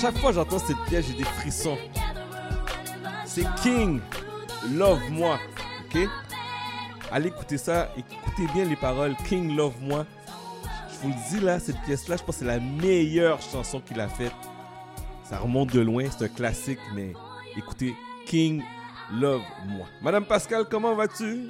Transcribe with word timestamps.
chaque 0.00 0.18
fois 0.18 0.32
j'entends 0.32 0.58
cette 0.58 0.80
pièce, 0.86 1.06
j'ai 1.06 1.14
des 1.14 1.24
frissons. 1.24 1.78
C'est 3.24 3.46
King, 3.62 4.00
Love 4.72 5.10
Moi, 5.10 5.38
ok? 5.86 6.08
Allez 7.12 7.28
écouter 7.28 7.58
ça, 7.58 7.88
écoutez 7.96 8.52
bien 8.52 8.64
les 8.64 8.76
paroles. 8.76 9.14
King, 9.28 9.56
Love 9.56 9.74
Moi. 9.80 10.06
Je 10.90 10.96
vous 11.02 11.08
le 11.08 11.30
dis 11.30 11.44
là, 11.44 11.58
cette 11.58 11.80
pièce-là, 11.82 12.16
je 12.16 12.22
pense 12.22 12.36
que 12.36 12.40
c'est 12.40 12.46
la 12.46 12.60
meilleure 12.60 13.40
chanson 13.40 13.80
qu'il 13.80 14.00
a 14.00 14.08
faite. 14.08 14.32
Ça 15.24 15.38
remonte 15.38 15.72
de 15.72 15.80
loin, 15.80 16.04
c'est 16.10 16.24
un 16.24 16.28
classique, 16.28 16.78
mais 16.94 17.12
écoutez, 17.56 17.94
King, 18.26 18.62
Love 19.12 19.42
Moi. 19.66 19.86
Madame 20.02 20.24
Pascal, 20.24 20.64
comment 20.70 20.94
vas-tu? 20.94 21.48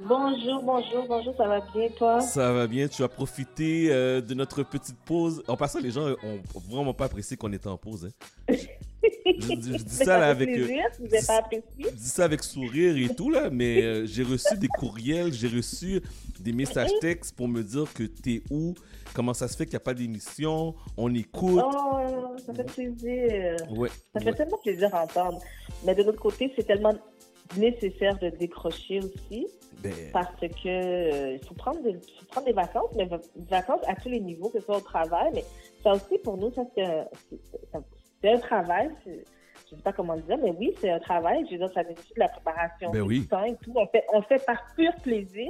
Bonjour, 0.00 0.62
bonjour, 0.62 1.06
bonjour, 1.08 1.36
ça 1.36 1.48
va 1.48 1.60
bien 1.74 1.88
toi? 1.96 2.20
Ça 2.20 2.52
va 2.52 2.68
bien, 2.68 2.86
tu 2.86 3.02
as 3.02 3.08
profité 3.08 3.88
euh, 3.90 4.20
de 4.20 4.32
notre 4.32 4.62
petite 4.62 4.96
pause. 5.04 5.42
En 5.48 5.56
passant, 5.56 5.80
les 5.80 5.90
gens 5.90 6.10
ont 6.22 6.40
vraiment 6.68 6.94
pas 6.94 7.06
apprécié 7.06 7.36
qu'on 7.36 7.52
était 7.52 7.66
en 7.66 7.76
pause. 7.76 8.06
Hein. 8.06 8.54
je, 9.26 9.76
dis 9.82 9.94
ça 9.94 10.24
avec 10.24 10.48
euh, 10.50 10.68
je 11.00 11.90
dis 11.90 12.08
ça 12.08 12.24
avec 12.24 12.44
sourire 12.44 12.96
et 12.96 13.12
tout 13.12 13.28
là, 13.28 13.50
mais 13.50 13.82
euh, 13.82 14.06
j'ai 14.06 14.22
reçu 14.22 14.56
des 14.56 14.68
courriels, 14.68 15.32
j'ai 15.32 15.48
reçu 15.48 16.00
des 16.38 16.52
messages 16.52 16.92
textes 17.00 17.34
pour 17.34 17.48
me 17.48 17.62
dire 17.62 17.92
que 17.92 18.04
t'es 18.04 18.42
où, 18.52 18.74
comment 19.14 19.34
ça 19.34 19.48
se 19.48 19.56
fait 19.56 19.64
qu'il 19.64 19.72
n'y 19.72 19.78
a 19.78 19.80
pas 19.80 19.94
d'émission, 19.94 20.76
on 20.96 21.12
écoute. 21.12 21.64
Oh, 21.64 22.36
ça 22.46 22.54
fait 22.54 22.64
plaisir. 22.64 23.56
Ouais. 23.70 23.90
Ça 24.14 24.20
fait 24.20 24.32
tellement 24.32 24.58
plaisir 24.58 24.94
à 24.94 25.02
entendre. 25.02 25.40
Mais 25.84 25.96
de 25.96 26.04
l'autre 26.04 26.20
côté, 26.20 26.52
c'est 26.54 26.64
tellement 26.64 26.94
nécessaire 27.56 28.16
de 28.18 28.30
décrocher 28.30 29.00
aussi. 29.00 29.46
Ben, 29.80 29.92
parce 30.12 30.34
que 30.40 30.46
euh, 30.66 31.38
il 31.40 31.46
faut, 31.46 31.54
prendre 31.54 31.80
des, 31.82 31.96
prendre 32.28 32.46
des 32.46 32.52
vacances, 32.52 32.90
mais 32.96 33.06
des 33.06 33.46
vacances 33.48 33.80
à 33.86 33.94
tous 33.94 34.08
les 34.08 34.20
niveaux, 34.20 34.48
que 34.48 34.58
ce 34.58 34.64
soit 34.64 34.78
au 34.78 34.80
travail, 34.80 35.30
mais 35.34 35.44
ça 35.82 35.92
aussi 35.92 36.18
pour 36.24 36.36
nous, 36.36 36.52
ça 36.52 36.62
c'est 36.74 36.84
un, 36.84 37.06
un, 38.24 38.38
travail. 38.38 38.90
Je 39.06 39.10
ne 39.10 39.76
sais 39.76 39.82
pas 39.84 39.92
comment 39.92 40.14
le 40.14 40.22
dire, 40.22 40.38
mais 40.42 40.50
oui, 40.58 40.74
c'est 40.80 40.90
un 40.90 40.98
travail. 40.98 41.44
Je 41.46 41.52
veux 41.52 41.58
dire, 41.58 41.70
ça 41.72 41.84
nécessite 41.84 42.16
de 42.16 42.20
la 42.20 42.28
préparation, 42.28 42.90
ben 42.90 43.02
oui. 43.02 43.20
du 43.20 43.28
temps 43.28 43.44
et 43.44 43.54
tout. 43.62 43.72
On 43.76 43.86
fait, 43.86 44.04
on 44.12 44.22
fait 44.22 44.44
par 44.44 44.60
pur 44.74 44.92
plaisir. 45.02 45.48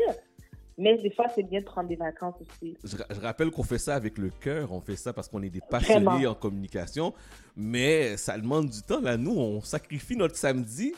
Mais 0.81 0.97
des 0.99 1.11
fois, 1.11 1.27
c'est 1.35 1.43
bien 1.43 1.59
de 1.59 1.65
prendre 1.65 1.89
des 1.89 1.97
vacances 1.97 2.37
aussi. 2.41 2.77
Je, 2.85 3.21
rappelle 3.21 3.51
qu'on 3.51 3.65
fait 3.65 3.79
ça 3.79 3.97
avec 3.97 4.17
le 4.17 4.31
cœur. 4.31 4.71
On 4.73 4.81
fait 4.81 4.95
ça 4.95 5.13
parce 5.13 5.29
qu'on 5.29 5.43
est 5.43 5.51
des 5.51 5.61
passionnés 5.61 6.27
en 6.27 6.35
communication. 6.35 7.13
Mais 7.57 8.17
ça 8.17 8.39
demande 8.39 8.69
du 8.69 8.81
temps. 8.83 9.01
Là, 9.01 9.17
nous, 9.17 9.37
on 9.37 9.61
sacrifie 9.61 10.17
notre 10.17 10.37
samedi 10.37 10.95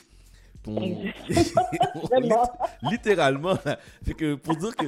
littéralement. 2.83 3.55
Fait 4.05 4.15
que 4.15 4.35
pour 4.35 4.57
dire 4.57 4.75
que 4.77 4.87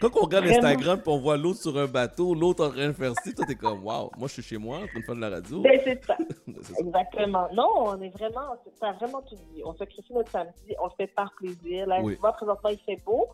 quand 0.00 0.10
on 0.16 0.24
regarde 0.24 0.46
Instagram 0.46 1.00
et 1.04 1.08
on 1.08 1.18
voit 1.18 1.36
l'autre 1.36 1.60
sur 1.60 1.76
un 1.78 1.86
bateau, 1.86 2.34
l'autre 2.34 2.66
en 2.66 2.70
train 2.70 2.88
de 2.88 2.92
faire 2.92 3.12
ci, 3.22 3.34
toi 3.34 3.44
t'es 3.46 3.54
comme 3.54 3.84
waouh, 3.84 4.10
moi 4.18 4.28
je 4.28 4.34
suis 4.34 4.42
chez 4.42 4.58
moi 4.58 4.78
en 4.78 4.86
train 4.86 5.00
de 5.00 5.04
faire 5.04 5.14
de 5.14 5.20
la 5.20 5.30
radio. 5.30 5.60
Ben, 5.60 5.80
c'est 5.82 6.04
ça. 6.04 6.16
Exactement. 6.78 7.48
Non, 7.54 7.68
on 7.76 8.02
est 8.02 8.10
vraiment, 8.10 8.56
ça 8.78 8.92
vraiment 8.92 9.22
tout 9.22 9.36
dit. 9.54 9.62
On 9.64 9.74
sacrifie 9.74 10.12
notre 10.12 10.30
samedi, 10.30 10.74
on 10.80 10.86
le 10.86 10.92
fait 10.96 11.06
par 11.06 11.32
plaisir. 11.34 11.86
Là, 11.86 12.00
oui. 12.02 12.16
présentement 12.16 12.70
il 12.70 12.78
fait 12.78 13.02
beau. 13.04 13.28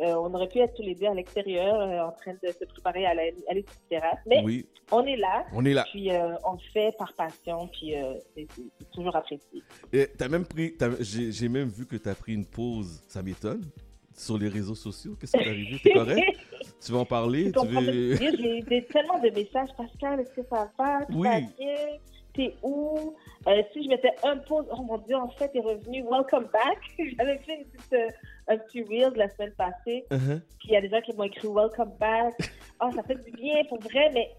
Euh, 0.00 0.14
on 0.14 0.32
aurait 0.32 0.48
pu 0.48 0.58
être 0.58 0.74
tous 0.74 0.82
les 0.82 0.94
deux 0.94 1.06
à 1.06 1.14
l'extérieur 1.14 1.78
euh, 1.80 2.08
en 2.08 2.12
train 2.12 2.32
de 2.32 2.48
se 2.48 2.64
préparer 2.64 3.04
à 3.04 3.14
la 3.14 3.24
terrasse. 3.90 4.18
Mais 4.26 4.42
on 4.90 5.04
est 5.04 5.16
là. 5.16 5.44
On 5.52 5.64
est 5.64 5.74
là. 5.74 5.84
Puis 5.90 6.10
euh, 6.10 6.34
on 6.44 6.52
le 6.52 6.58
fait 6.72 6.96
par 6.96 7.12
passion. 7.12 7.68
Puis 7.68 7.94
c'est 8.34 8.46
toujours 8.92 9.14
apprécié. 9.14 9.62
Et 9.92 10.08
as 10.18 10.28
même 10.28 10.46
pris, 10.46 10.74
j'ai 11.00 11.48
même 11.48 11.68
vu 11.68 11.86
que 11.86 11.96
tu 11.96 12.08
as 12.08 12.14
pris 12.14 12.34
une 12.34 12.46
pause. 12.46 13.02
Ça 13.08 13.22
m'étonne. 13.22 13.64
Sur 14.14 14.36
les 14.36 14.48
réseaux 14.48 14.74
sociaux, 14.74 15.16
qu'est-ce 15.18 15.32
qui 15.32 15.42
est 15.42 15.48
arrivé? 15.48 15.80
T'es 15.82 15.92
correct? 15.94 16.38
tu 16.84 16.92
veux 16.92 16.98
en 16.98 17.06
parler? 17.06 17.50
Tu 17.50 17.66
J'ai 18.68 18.84
tellement 18.84 19.18
de 19.18 19.30
messages. 19.30 19.70
Pascal, 19.74 20.20
est-ce 20.20 20.34
que 20.34 20.46
ça 20.50 20.70
va? 20.78 21.00
Oui. 21.10 21.28
T'es 22.34 22.54
où? 22.62 23.14
si 23.72 23.84
je 23.84 23.88
mettais 23.88 24.12
un 24.22 24.36
pause, 24.36 24.66
oh 24.70 24.82
mon 24.82 24.98
Dieu, 24.98 25.16
en 25.16 25.30
fait, 25.30 25.48
t'es 25.48 25.60
revenu. 25.60 26.04
Welcome 26.10 26.48
back. 26.52 26.78
J'avais 27.18 27.38
fait 27.38 27.60
une 27.60 27.64
petite 27.64 27.94
un 28.48 28.58
petit 28.58 28.82
reel 28.82 29.12
la 29.16 29.28
semaine 29.28 29.52
passée. 29.52 30.04
Uh-huh. 30.10 30.40
Puis 30.58 30.68
il 30.68 30.72
y 30.72 30.76
a 30.76 30.80
des 30.80 30.88
gens 30.88 31.00
qui 31.00 31.12
m'ont 31.14 31.24
écrit 31.24 31.48
Welcome 31.48 31.92
back. 31.98 32.34
Oh, 32.80 32.90
ça 32.94 33.02
fait 33.02 33.22
du 33.22 33.30
bien 33.32 33.62
pour 33.68 33.80
vrai, 33.80 34.10
mais 34.12 34.36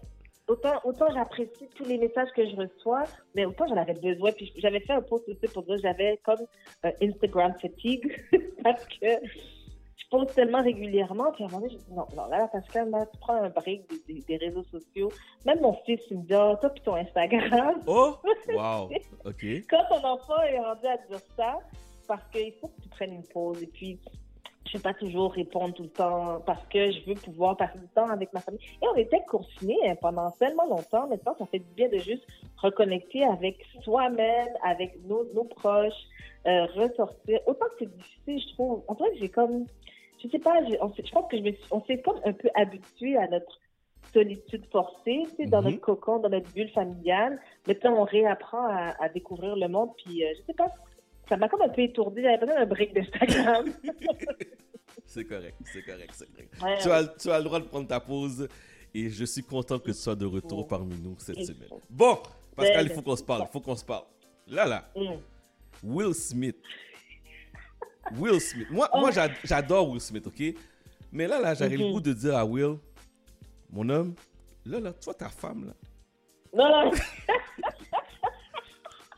autant, 0.48 0.80
autant 0.84 1.06
j'apprécie 1.12 1.68
tous 1.74 1.84
les 1.84 1.98
messages 1.98 2.28
que 2.36 2.46
je 2.46 2.56
reçois, 2.56 3.04
mais 3.34 3.44
autant 3.44 3.66
j'en 3.68 3.76
avais 3.76 3.94
besoin. 3.94 4.32
Puis 4.32 4.52
j'avais 4.56 4.80
fait 4.80 4.92
un 4.92 5.02
post 5.02 5.28
aussi 5.28 5.52
pour 5.52 5.62
dire 5.64 5.76
que 5.76 5.82
j'avais 5.82 6.20
comme 6.24 6.40
un 6.82 6.92
Instagram 7.02 7.54
fatigue 7.60 8.22
parce 8.62 8.84
que 8.86 9.06
je 9.96 10.08
poste 10.10 10.34
tellement 10.34 10.62
régulièrement. 10.62 11.32
Puis 11.32 11.44
à 11.44 11.46
un 11.46 11.50
moment 11.50 11.60
donné, 11.62 11.72
je 11.72 11.78
dis 11.78 11.92
non, 11.92 12.06
non, 12.16 12.26
là, 12.28 12.48
Pascal, 12.48 12.90
là, 12.90 13.06
tu 13.06 13.18
prends 13.18 13.42
un 13.42 13.48
break 13.48 13.82
des, 14.06 14.36
réseaux 14.36 14.64
sociaux. 14.64 15.10
Même 15.46 15.60
mon 15.60 15.74
fils, 15.84 16.00
il 16.10 16.18
me 16.18 16.22
dit, 16.22 16.34
oh, 16.34 16.56
toi, 16.60 16.70
puis 16.70 16.82
ton 16.82 16.96
Instagram. 16.96 17.80
Oh, 17.86 18.16
wow, 18.48 18.90
OK. 19.24 19.44
Quand 19.68 19.84
ton 19.88 20.04
enfant 20.04 20.40
est 20.42 20.58
rendu 20.58 20.86
à 20.86 20.96
dire 21.08 21.20
ça, 21.36 21.58
parce 22.06 22.22
qu'il 22.30 22.52
faut 22.60 22.68
que 22.68 22.82
tu 22.82 22.88
prennes 22.88 23.12
une 23.14 23.26
pause. 23.26 23.62
Et 23.62 23.66
puis, 23.66 23.98
je 24.66 24.78
ne 24.78 24.78
vais 24.78 24.82
pas 24.82 24.94
toujours 24.94 25.32
répondre 25.32 25.74
tout 25.74 25.82
le 25.82 25.88
temps 25.90 26.40
parce 26.46 26.64
que 26.66 26.90
je 26.90 27.04
veux 27.06 27.14
pouvoir 27.14 27.56
passer 27.56 27.78
du 27.78 27.88
temps 27.88 28.08
avec 28.08 28.32
ma 28.32 28.40
famille. 28.40 28.60
Et 28.82 28.86
on 28.88 28.96
était 28.96 29.22
confinés 29.28 29.78
hein, 29.86 29.94
pendant 30.00 30.30
tellement 30.32 30.66
longtemps. 30.66 31.06
Maintenant, 31.08 31.36
ça 31.38 31.46
fait 31.46 31.58
du 31.58 31.70
bien 31.76 31.88
de 31.88 31.98
juste 31.98 32.26
reconnecter 32.56 33.24
avec 33.24 33.64
soi-même, 33.82 34.48
avec 34.62 34.98
nos, 35.06 35.24
nos 35.34 35.44
proches, 35.44 35.92
euh, 36.46 36.64
ressortir. 36.74 37.40
Autant 37.46 37.66
que 37.66 37.74
c'est 37.80 37.96
difficile, 37.96 38.40
je 38.40 38.54
trouve. 38.54 38.82
En 38.88 38.94
fait, 38.94 39.14
j'ai 39.18 39.28
comme, 39.28 39.66
je 40.22 40.28
sais 40.28 40.38
pas, 40.38 40.64
je, 40.64 40.76
pense 41.12 41.30
que 41.30 41.36
je 41.36 41.42
me 41.42 41.52
on 41.70 41.82
s'est 41.82 42.00
comme 42.00 42.20
un 42.24 42.32
peu 42.32 42.48
habitué 42.54 43.16
à 43.16 43.28
notre 43.28 43.60
solitude 44.12 44.64
forcée, 44.70 45.26
tu 45.30 45.36
sais, 45.36 45.46
dans 45.46 45.60
mhm. 45.60 45.70
notre 45.70 45.80
cocon, 45.80 46.18
dans 46.18 46.30
notre 46.30 46.50
bulle 46.52 46.70
familiale. 46.70 47.38
Maintenant, 47.66 47.96
on 47.98 48.04
réapprend 48.04 48.66
à, 48.66 49.08
découvrir 49.10 49.56
le 49.56 49.68
monde. 49.68 49.90
Puis, 50.04 50.24
euh, 50.24 50.32
je 50.38 50.46
sais 50.46 50.54
pas, 50.54 50.70
ça 51.28 51.36
m'a 51.36 51.48
comme 51.48 51.62
un 51.62 51.68
peu 51.68 51.82
étourdi. 51.82 52.22
J'avais 52.22 52.38
besoin 52.38 52.56
d'un 52.56 52.66
break 52.66 52.94
d'Instagram. 52.94 53.66
c'est 55.06 55.24
correct, 55.24 55.56
c'est 55.72 55.82
correct, 55.82 56.10
c'est 56.14 56.28
correct. 56.32 56.82
tu, 56.82 56.90
as, 56.90 57.06
tu 57.06 57.30
as 57.30 57.38
le 57.38 57.44
droit 57.44 57.60
de 57.60 57.64
prendre 57.66 57.86
ta 57.86 58.00
pause 58.00 58.48
et 58.94 59.10
je 59.10 59.24
suis 59.24 59.42
content 59.42 59.78
que 59.78 59.90
tu 59.90 59.94
sois 59.94 60.14
de 60.14 60.26
retour 60.26 60.66
parmi 60.66 60.96
nous 61.00 61.16
cette 61.18 61.44
semaine. 61.44 61.68
Bon, 61.90 62.18
Pascal, 62.54 62.86
il 62.86 62.92
faut 62.92 63.02
qu'on 63.02 63.16
se 63.16 63.24
parle, 63.24 63.44
il 63.48 63.52
faut 63.52 63.60
qu'on 63.60 63.76
se 63.76 63.84
parle. 63.84 64.04
Là, 64.46 64.66
là, 64.66 64.88
mm. 64.94 65.16
Will 65.82 66.14
Smith. 66.14 66.56
Will 68.12 68.40
Smith. 68.40 68.68
Moi, 68.70 68.88
moi 68.94 69.10
oh. 69.12 69.30
j'adore 69.42 69.90
Will 69.90 70.00
Smith, 70.00 70.26
OK? 70.26 70.42
Mais 71.10 71.26
là, 71.26 71.40
là, 71.40 71.54
j'aurais 71.54 71.70
le 71.70 71.78
mm-hmm. 71.78 71.92
goût 71.92 72.00
de 72.00 72.12
dire 72.12 72.36
à 72.36 72.44
Will, 72.44 72.76
mon 73.70 73.88
homme, 73.88 74.14
là, 74.64 74.80
là, 74.80 74.92
tu 74.92 75.04
vois 75.04 75.14
ta 75.14 75.28
femme, 75.28 75.66
là. 75.66 75.72
Non, 76.52 76.86
non. 76.86 76.90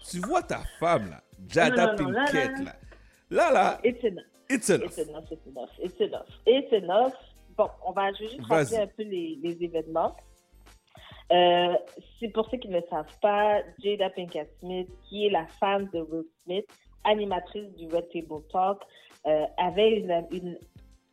tu 0.09 0.19
vois 0.21 0.43
ta 0.43 0.63
femme, 0.79 1.11
là. 1.11 1.23
Jada 1.49 1.95
Pinkett, 1.95 2.59
là. 2.59 2.77
Là, 3.31 3.53
là. 3.53 3.81
It's 3.85 4.05
enough. 4.05 4.25
It's 4.49 4.71
enough. 4.71 4.87
It's 4.87 4.99
enough. 4.99 5.31
It's 5.31 5.47
enough. 5.47 5.71
It's 5.79 6.01
enough. 6.01 6.29
It's 6.47 6.73
enough. 6.73 7.15
Bon, 7.57 7.69
on 7.85 7.93
va 7.93 8.13
juste 8.13 8.39
rappeler 8.49 8.77
un 8.79 8.87
peu 8.87 9.03
les, 9.03 9.39
les 9.43 9.65
événements. 9.65 10.15
Euh, 11.33 11.75
c'est 12.21 12.29
pour 12.29 12.49
ceux 12.51 12.59
qui 12.59 12.69
ne 12.69 12.77
le 12.77 12.85
savent 12.89 13.19
pas, 13.21 13.61
Jada 13.83 14.11
Pinkett 14.11 14.49
Smith, 14.61 14.89
qui 15.09 15.27
est 15.27 15.31
la 15.31 15.47
femme 15.47 15.89
de 15.93 16.01
Will 16.01 16.25
Smith, 16.45 16.67
animatrice 17.05 17.75
du 17.77 17.87
Red 17.89 18.09
Table 18.11 18.43
Talk, 18.53 18.83
euh, 19.27 19.45
avait 19.57 19.99
une, 19.99 20.25
une, 20.31 20.59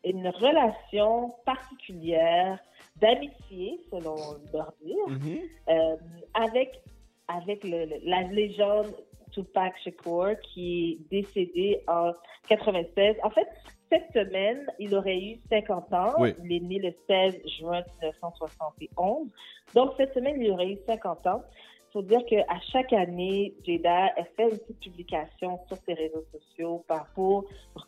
une, 0.04 0.28
relation 0.28 1.34
particulière 1.46 2.60
d'amitié, 2.98 3.80
selon 3.90 4.16
leur 4.54 4.74
dire, 4.84 5.08
mm-hmm. 5.08 5.42
euh, 5.70 5.96
avec, 6.36 6.80
avec 7.28 7.64
le, 7.64 8.00
la 8.06 8.22
légende 8.24 8.94
Tupac 9.34 9.74
Shakur, 9.84 10.36
qui 10.42 10.92
est 10.92 11.10
décédé 11.10 11.82
en 11.88 12.12
96. 12.48 13.16
En 13.24 13.30
fait, 13.30 13.48
cette 13.92 14.12
semaine, 14.14 14.66
il 14.80 14.96
aurait 14.96 15.20
eu 15.20 15.40
50 15.50 15.94
ans. 15.94 16.26
Il 16.44 16.52
est 16.52 16.60
né 16.60 16.80
le 16.80 16.94
16 17.08 17.42
juin 17.60 17.82
1971. 18.02 19.28
Donc, 19.76 19.92
cette 19.98 20.14
semaine, 20.14 20.42
il 20.42 20.52
aurait 20.52 20.72
eu 20.72 20.78
50 20.88 21.28
ans. 21.28 21.44
Faut 21.94 22.02
dire 22.02 22.26
qu'à 22.26 22.60
chaque 22.72 22.92
année, 22.92 23.54
Jada, 23.64 24.12
elle 24.18 24.26
fait 24.36 24.50
une 24.50 24.58
petite 24.58 24.80
publication 24.80 25.60
sur 25.68 25.78
ses 25.86 25.94
réseaux 25.94 26.26
sociaux 26.32 26.84
pour, 27.14 27.46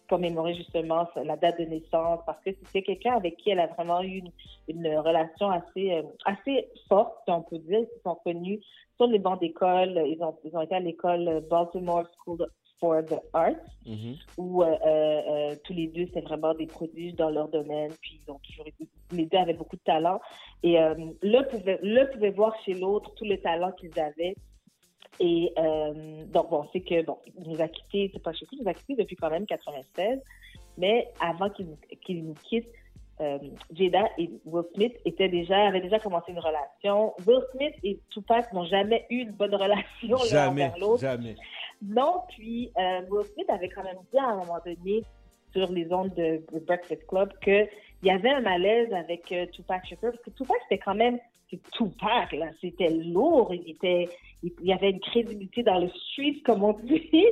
commémorer 0.08 0.54
justement 0.54 1.08
la 1.16 1.36
date 1.36 1.60
de 1.60 1.66
naissance, 1.66 2.20
parce 2.24 2.40
que 2.44 2.52
c'était 2.52 2.84
quelqu'un 2.84 3.16
avec 3.16 3.38
qui 3.38 3.50
elle 3.50 3.60
a 3.60 3.66
vraiment 3.66 4.04
eu 4.04 4.22
une, 4.68 4.88
relation 5.00 5.50
assez, 5.50 5.92
euh, 5.92 6.04
assez 6.24 6.68
forte, 6.88 7.16
si 7.26 7.32
on 7.32 7.42
peut 7.42 7.58
dire. 7.58 7.80
Ils 7.80 8.02
sont 8.04 8.16
connus 8.24 8.60
sur 8.98 9.08
les 9.08 9.18
bancs 9.18 9.40
d'école. 9.40 10.00
Ils 10.06 10.22
ont, 10.22 10.38
ils 10.44 10.56
ont 10.56 10.62
été 10.62 10.76
à 10.76 10.80
l'école 10.80 11.44
Baltimore 11.50 12.06
School 12.24 12.48
for 12.80 13.04
the 13.04 13.20
Arts, 13.34 13.56
mm-hmm. 13.86 14.18
où 14.38 14.64
euh, 14.64 14.76
euh, 14.86 15.56
tous 15.64 15.74
les 15.74 15.88
deux, 15.88 16.08
c'est 16.14 16.22
vraiment 16.22 16.54
des 16.54 16.68
produits 16.68 17.14
dans 17.14 17.30
leur 17.30 17.48
domaine, 17.48 17.92
puis 18.02 18.22
ils 18.22 18.32
ont 18.32 18.40
toujours 18.40 18.68
été, 18.68 18.88
les 19.12 19.26
deux 19.26 19.38
avaient 19.38 19.54
beaucoup 19.54 19.76
de 19.76 19.82
talent. 19.82 20.20
Et 20.64 20.80
euh, 20.80 20.96
l'un 21.22 21.44
pouvait, 21.44 21.80
pouvait 22.12 22.32
voir 22.32 22.56
chez 22.64 22.74
l'autre 22.74 23.14
tout 23.16 23.26
le 23.26 23.38
talent 23.38 23.72
qu'ils 23.74 24.00
avaient. 24.00 24.36
Et 25.20 25.54
donc, 26.28 26.50
bon, 26.50 26.68
c'est 26.74 26.82
que, 26.82 27.02
bon, 27.06 27.18
il 27.38 27.50
nous 27.50 27.62
a 27.62 27.70
quittés, 27.70 28.10
c'est 28.12 28.22
pas 28.22 28.34
chez 28.34 28.46
nous, 28.52 28.58
il 28.60 28.64
nous 28.64 28.70
a 28.70 28.74
quittés 28.74 28.96
depuis 28.96 29.16
quand 29.16 29.30
même 29.30 29.46
96, 29.46 30.20
mais 30.78 31.08
avant 31.22 31.50
qu'il 31.50 32.26
nous 32.26 32.34
quitte, 32.44 32.68
euh, 33.22 33.40
Jada 33.72 34.10
et 34.18 34.30
Will 34.46 34.66
Smith 34.74 34.94
étaient 35.06 35.30
déjà, 35.30 35.68
avaient 35.68 35.80
déjà 35.80 36.00
commencé 36.00 36.34
une 36.34 36.40
relation. 36.40 37.14
Will 37.26 37.42
Smith 37.54 37.74
et 37.84 38.00
Tupac 38.10 38.52
n'ont 38.52 38.66
jamais 38.66 39.06
eu 39.10 39.20
une 39.20 39.32
bonne 39.32 39.56
relation 39.56 40.18
l'un 40.32 40.50
envers 40.50 40.78
l'autre. 40.78 41.02
Jamais. 41.02 41.36
Non, 41.82 42.24
puis 42.30 42.72
euh, 42.78 43.02
Will 43.10 43.26
Smith 43.34 43.50
avait 43.50 43.70
quand 43.70 43.84
même 43.84 43.98
dit 44.12 44.18
à 44.18 44.28
un 44.28 44.38
moment 44.38 44.60
donné 44.66 45.04
sur 45.54 45.72
les 45.72 45.92
ondes 45.94 46.14
de, 46.16 46.42
Breakfast 46.66 47.08
Club 47.08 47.32
qu'il 48.06 48.14
y 48.14 48.16
avait 48.16 48.30
un 48.30 48.42
malaise 48.42 48.94
avec 48.94 49.32
euh, 49.32 49.48
Tupac 49.48 49.84
Shakur 49.88 50.12
parce 50.12 50.24
que 50.24 50.30
Tupac 50.30 50.58
c'était 50.64 50.82
quand 50.84 50.94
même 50.94 51.18
Tupac 51.72 52.34
là, 52.34 52.48
c'était 52.62 52.90
lourd, 52.90 53.52
il 53.54 53.72
était, 53.72 54.10
il, 54.44 54.52
y 54.62 54.74
avait 54.74 54.92
une 54.92 55.00
crédibilité 55.00 55.64
dans 55.64 55.80
le 55.80 55.90
street 55.90 56.42
comme 56.46 56.64
on 56.64 56.74
dit. 56.74 57.10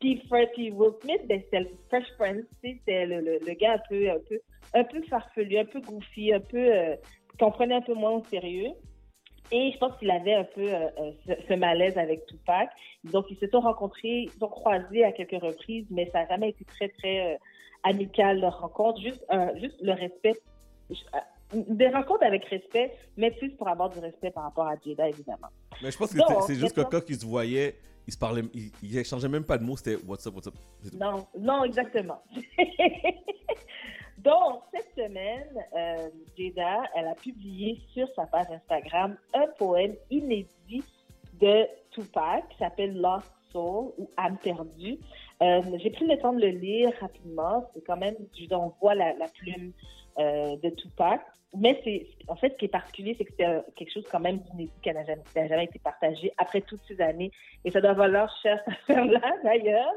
Puis 0.00 0.22
Freddie 0.28 0.70
Will 0.70 0.92
Smith, 1.02 1.20
ben, 1.28 1.40
c'était 1.42 1.60
le 1.60 1.70
Fresh 1.88 2.06
Prince, 2.18 2.44
c'était 2.62 3.04
le, 3.04 3.20
le, 3.20 3.54
gars 3.54 3.74
un 3.74 3.82
peu, 3.88 4.08
un 4.08 4.18
peu, 4.28 4.38
un 4.74 4.84
peu 4.84 5.02
farfelu, 5.02 5.58
un 5.58 5.64
peu 5.64 5.80
goofy, 5.80 6.32
un 6.32 6.40
peu 6.40 6.56
euh, 6.56 6.94
qu'on 7.38 7.50
prenait 7.50 7.74
un 7.74 7.80
peu 7.80 7.94
moins 7.94 8.12
au 8.12 8.24
sérieux. 8.24 8.70
Et 9.50 9.72
je 9.72 9.78
pense 9.78 9.98
qu'il 9.98 10.10
avait 10.12 10.34
un 10.34 10.44
peu 10.44 10.72
euh, 10.72 10.86
euh, 10.98 11.34
ce, 11.48 11.54
malaise 11.54 11.98
avec 11.98 12.26
Tupac. 12.26 12.70
Donc, 13.02 13.26
ils 13.28 13.38
se 13.38 13.48
sont 13.48 13.58
rencontrés, 13.58 14.28
ils 14.32 14.44
ont 14.44 14.48
croisé 14.48 15.02
à 15.02 15.10
quelques 15.10 15.42
reprises, 15.42 15.86
mais 15.90 16.08
ça 16.12 16.20
n'a 16.20 16.28
jamais 16.28 16.50
été 16.50 16.64
très, 16.64 16.88
très 16.90 17.38
euh, 17.86 17.90
amical 17.90 18.40
leur 18.40 18.60
rencontre. 18.60 19.00
Juste, 19.00 19.24
juste 19.60 19.76
le 19.80 19.92
respect. 19.92 20.34
Des 21.52 21.88
rencontres 21.88 22.24
avec 22.24 22.44
respect, 22.44 22.94
mais 23.16 23.30
plus 23.30 23.50
pour 23.50 23.68
avoir 23.68 23.88
du 23.88 23.98
respect 24.00 24.30
par 24.30 24.44
rapport 24.44 24.66
à 24.66 24.74
Jada, 24.84 25.08
évidemment. 25.08 25.48
Mais 25.82 25.90
je 25.90 25.96
pense 25.96 26.12
que 26.12 26.18
c'est 26.46 26.56
juste 26.56 26.74
quelqu'un 26.74 27.00
qui 27.00 27.14
se 27.14 27.24
voyait, 27.24 27.78
il 28.06 28.12
se 28.12 28.18
parlait, 28.18 28.42
il, 28.82 28.98
échangeait 28.98 29.28
même 29.28 29.44
pas 29.44 29.56
de 29.56 29.64
mots, 29.64 29.76
c'était 29.76 29.96
What's 30.06 30.26
up, 30.26 30.34
what's 30.34 30.46
up. 30.46 30.54
Non, 30.92 31.26
non, 31.38 31.64
exactement. 31.64 32.22
Donc, 34.18 34.62
cette 34.74 34.90
semaine, 34.94 35.48
euh, 35.74 36.08
Jada, 36.36 36.82
elle 36.94 37.06
a 37.06 37.14
publié 37.14 37.80
sur 37.94 38.08
sa 38.14 38.26
page 38.26 38.48
Instagram 38.50 39.16
un 39.32 39.46
poème 39.58 39.94
inédit 40.10 40.84
de 41.40 41.66
Tupac 41.90 42.48
qui 42.50 42.58
s'appelle 42.58 43.00
Lost 43.00 43.30
Soul 43.50 43.92
ou 43.98 44.10
Âme 44.16 44.38
perdue. 44.38 44.98
Euh, 45.42 45.62
j'ai 45.82 45.90
pris 45.90 46.06
le 46.06 46.18
temps 46.18 46.32
de 46.32 46.40
le 46.40 46.48
lire 46.48 46.90
rapidement. 47.00 47.68
C'est 47.74 47.84
quand 47.84 47.96
même, 47.96 48.14
je 48.38 48.46
voit 48.80 48.94
la, 48.94 49.14
la 49.14 49.28
plume 49.28 49.72
euh, 50.18 50.56
de 50.56 50.70
Tupac. 50.70 51.20
Mais 51.56 51.80
c'est, 51.82 52.06
en 52.28 52.36
fait, 52.36 52.50
ce 52.50 52.56
qui 52.58 52.64
est 52.66 52.68
particulier, 52.68 53.14
c'est 53.16 53.24
que 53.24 53.32
c'est 53.38 53.74
quelque 53.74 53.92
chose 53.92 54.06
quand 54.10 54.20
même 54.20 54.40
inédit 54.52 54.70
qui 54.82 54.92
n'a 54.92 55.04
jamais, 55.04 55.64
été 55.64 55.78
partagé 55.78 56.32
après 56.36 56.60
toutes 56.60 56.82
ces 56.86 57.00
années. 57.00 57.30
Et 57.64 57.70
ça 57.70 57.80
doit 57.80 57.94
valoir 57.94 58.34
cher 58.42 58.60
cette 58.64 58.74
affaire-là, 58.74 59.32
d'ailleurs. 59.42 59.94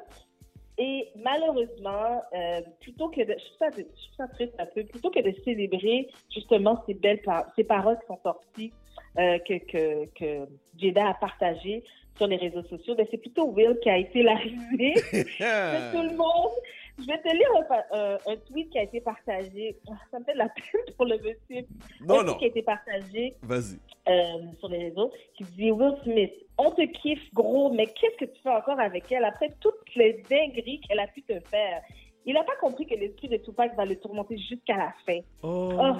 Et 0.77 1.09
malheureusement, 1.15 2.21
euh, 2.33 2.61
plutôt 2.79 3.09
que 3.09 3.21
de, 3.21 3.35
je 3.37 3.45
trouve, 3.45 3.57
ça, 3.59 3.69
je 3.77 3.83
trouve 3.83 4.15
ça 4.17 4.27
triste 4.29 4.53
un 4.57 4.65
peu, 4.65 4.83
plutôt 4.83 5.09
que 5.09 5.19
de 5.19 5.35
célébrer 5.43 6.07
justement 6.33 6.81
ces 6.87 6.93
belles 6.93 7.21
ces 7.55 7.63
paroles 7.65 7.99
qui 7.99 8.07
sont 8.07 8.19
sorties, 8.23 8.71
euh, 9.19 9.37
que, 9.39 9.57
que, 9.65 10.05
que 10.15 10.47
Jada 10.77 11.09
a 11.09 11.13
partagées 11.15 11.83
sur 12.17 12.27
les 12.27 12.37
réseaux 12.37 12.63
sociaux, 12.63 12.95
ben 12.95 13.05
c'est 13.09 13.17
plutôt 13.17 13.49
Will 13.49 13.77
qui 13.81 13.89
a 13.89 13.97
été 13.97 14.23
la 14.23 14.35
risée 14.35 14.93
de 15.13 15.91
tout 15.91 16.03
le 16.03 16.15
monde. 16.15 16.51
Je 16.99 17.05
vais 17.05 17.17
te 17.17 17.35
lire 17.35 17.49
un, 18.27 18.35
tweet 18.47 18.69
qui 18.69 18.77
a 18.77 18.83
été 18.83 19.01
partagé. 19.01 19.75
Ah, 19.89 19.93
ça 20.11 20.19
me 20.19 20.25
fait 20.25 20.33
de 20.33 20.37
la 20.37 20.49
peine 20.49 20.95
pour 20.95 21.05
le 21.05 21.17
monsieur. 21.17 21.65
Non, 22.01 22.19
un 22.19 22.23
non. 22.23 22.35
qui 22.35 22.45
a 22.45 22.47
été 22.47 22.61
partagé 22.61 23.35
euh, 23.49 24.13
sur 24.59 24.69
les 24.69 24.89
réseaux 24.89 25.11
qui 25.35 25.43
dit 25.43 25.71
Will 25.71 25.95
Smith, 26.03 26.33
on 26.57 26.71
te 26.71 26.81
kiffe 26.81 27.33
gros, 27.33 27.71
mais 27.71 27.87
qu'est-ce 27.87 28.17
que 28.17 28.31
tu 28.31 28.41
fais 28.41 28.49
encore 28.49 28.79
avec 28.79 29.11
elle 29.11 29.23
après 29.23 29.49
toutes 29.59 29.95
les 29.95 30.23
dingueries 30.29 30.81
qu'elle 30.81 30.99
a 30.99 31.07
pu 31.07 31.23
te 31.23 31.39
faire? 31.49 31.81
Il 32.25 32.35
n'a 32.35 32.43
pas 32.43 32.55
compris 32.61 32.85
que 32.85 32.93
l'esprit 32.93 33.29
de 33.29 33.37
Tupac 33.37 33.75
va 33.75 33.85
le 33.85 33.95
tourmenter 33.95 34.37
jusqu'à 34.37 34.77
la 34.77 34.93
fin. 35.05 35.19
Oh. 35.41 35.71
oh 35.73 35.93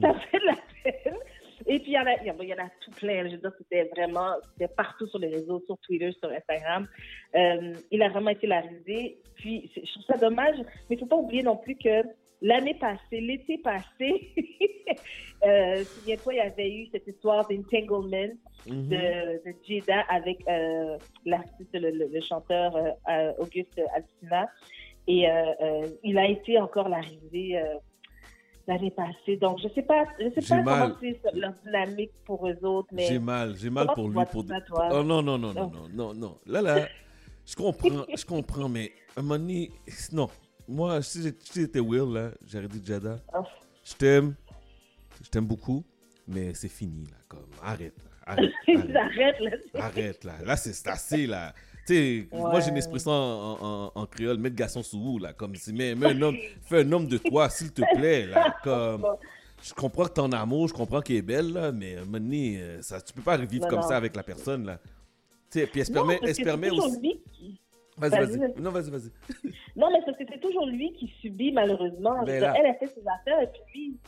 ça 0.00 0.14
fait 0.14 0.38
de 0.38 0.46
la 0.46 0.56
peine. 0.82 1.16
Et 1.66 1.78
puis, 1.78 1.92
il 1.92 1.94
y 1.94 1.98
en 1.98 2.06
a, 2.06 2.14
il 2.22 2.48
y 2.48 2.54
en 2.54 2.64
a 2.64 2.68
tout 2.80 2.90
plein. 2.92 3.26
Je 3.26 3.32
veux 3.32 3.38
dire, 3.38 3.52
c'était 3.58 3.84
vraiment, 3.94 4.34
c'était 4.52 4.72
partout 4.72 5.06
sur 5.06 5.18
les 5.18 5.28
réseaux, 5.28 5.62
sur 5.66 5.78
Twitter, 5.78 6.12
sur 6.12 6.30
Instagram. 6.30 6.88
Euh, 7.34 7.74
il 7.90 8.02
a 8.02 8.08
vraiment 8.08 8.30
été 8.30 8.46
la 8.46 8.60
risée. 8.60 9.18
Puis, 9.36 9.70
je 9.74 9.92
trouve 9.92 10.04
ça 10.04 10.16
dommage, 10.16 10.56
mais 10.58 10.90
il 10.90 10.94
ne 10.96 11.00
faut 11.00 11.06
pas 11.06 11.16
oublier 11.16 11.42
non 11.42 11.56
plus 11.56 11.76
que 11.76 12.02
l'année 12.44 12.74
passée, 12.74 13.20
l'été 13.20 13.58
passé, 13.58 14.30
euh, 15.46 15.82
souviens-toi, 15.82 16.34
il 16.34 16.36
y 16.36 16.40
avait 16.40 16.70
eu 16.70 16.86
cette 16.92 17.06
histoire 17.06 17.48
d'entanglement 17.48 18.34
mm-hmm. 18.66 18.88
de, 18.88 19.42
de 19.44 19.54
Jada 19.66 20.00
avec 20.10 20.38
euh, 20.46 20.98
l'artiste, 21.24 21.70
le, 21.72 22.20
chanteur 22.20 22.76
euh, 22.76 23.32
Auguste 23.38 23.80
Alcina. 23.94 24.48
Et 25.06 25.26
il 26.02 26.16
a 26.16 26.26
été 26.26 26.58
encore 26.58 26.88
la 26.88 27.00
risée 27.00 27.60
l'année 28.66 28.90
passée. 28.90 29.36
Donc, 29.36 29.58
je 29.62 29.68
sais 29.74 29.82
pas, 29.82 30.04
je 30.18 30.40
sais 30.40 30.46
pas 30.46 30.62
comment 30.62 30.96
c'est 31.00 31.20
la 31.34 31.52
dynamique 31.64 32.12
pour 32.24 32.48
eux 32.48 32.64
autres, 32.64 32.88
mais... 32.92 33.06
J'ai 33.06 33.18
mal, 33.18 33.54
j'ai 33.56 33.70
mal 33.70 33.88
pour 33.94 34.08
lui. 34.08 34.18
Pour... 34.30 34.44
oh 34.44 35.02
non, 35.02 35.22
non, 35.22 35.38
non, 35.38 35.52
non, 35.52 35.70
non, 35.70 35.88
non, 35.92 36.14
non. 36.14 36.38
Là, 36.46 36.62
là, 36.62 36.88
je 37.46 37.54
comprends, 37.54 38.04
je 38.16 38.24
comprends, 38.24 38.68
mais 38.68 38.92
à 39.16 39.20
un 39.20 39.22
moment 39.22 39.38
donné, 39.38 39.70
non. 40.12 40.28
Moi, 40.66 41.02
si 41.02 41.34
j'étais 41.54 41.80
Will, 41.80 42.12
là, 42.12 42.30
j'aurais 42.46 42.68
dit 42.68 42.82
Jada, 42.84 43.18
oh. 43.36 43.42
je 43.84 43.94
t'aime, 43.94 44.34
je 45.22 45.28
t'aime 45.28 45.46
beaucoup, 45.46 45.84
mais 46.26 46.54
c'est 46.54 46.70
fini, 46.70 47.04
là, 47.04 47.16
comme, 47.28 47.50
arrête, 47.62 47.94
arrête. 48.24 48.52
Arrête, 48.66 49.40
là. 49.40 49.50
Arrête, 49.74 50.24
là. 50.24 50.32
Là, 50.44 50.56
c'est 50.56 50.88
assez, 50.88 51.26
là. 51.26 51.52
Moi 52.32 52.60
j'ai 52.60 52.70
une 52.70 52.76
expression 52.76 53.12
en, 53.12 53.92
en, 53.94 54.06
créole, 54.06 54.38
mettre 54.38 54.56
garçon 54.56 54.82
sous 54.82 55.00
vous, 55.00 55.18
là, 55.18 55.32
comme 55.32 55.54
si, 55.54 55.72
mais, 55.72 55.92
un 55.92 56.22
homme, 56.22 56.36
fais 56.62 56.82
un 56.82 56.92
homme 56.92 57.06
de 57.06 57.18
toi, 57.18 57.48
s'il 57.48 57.72
te 57.72 57.82
plaît, 57.96 58.26
là, 58.26 58.54
comme, 58.64 59.04
je 59.62 59.72
comprends 59.74 60.04
que 60.04 60.12
t'es 60.12 60.20
en 60.20 60.32
amour, 60.32 60.68
je 60.68 60.74
comprends 60.74 61.00
qu'elle 61.00 61.16
est 61.16 61.22
belle, 61.22 61.52
là, 61.52 61.72
mais 61.72 61.96
maintenant, 62.06 62.36
euh, 62.36 62.82
ça, 62.82 63.00
tu 63.00 63.12
peux 63.12 63.22
pas 63.22 63.36
revivre 63.36 63.66
comme 63.68 63.82
ça 63.82 63.96
avec 63.96 64.14
la 64.16 64.22
personne, 64.22 64.66
là. 64.66 64.78
Tu 65.50 65.60
sais, 65.60 65.66
puis 65.66 65.80
elle 65.80 65.86
se 65.86 65.92
permet, 65.92 66.18
elle 66.22 66.34
se 66.34 66.42
permet 66.42 66.70
aussi... 66.70 67.20
Vas-y, 67.96 68.10
vas-y. 68.10 68.60
Non, 68.60 68.70
vas-y, 68.70 68.90
vas-y. 68.90 69.10
non, 69.76 69.90
mais 69.92 70.00
parce 70.04 70.18
que 70.18 70.24
c'est 70.28 70.40
toujours 70.40 70.66
lui 70.66 70.92
qui 70.94 71.08
subit, 71.20 71.52
malheureusement. 71.52 72.24
elle 72.26 72.44
a 72.44 72.74
fait 72.74 72.88
ses 72.88 73.04
affaires, 73.06 73.40
et 73.40 73.46
puis 73.46 73.62
lui, 73.74 73.98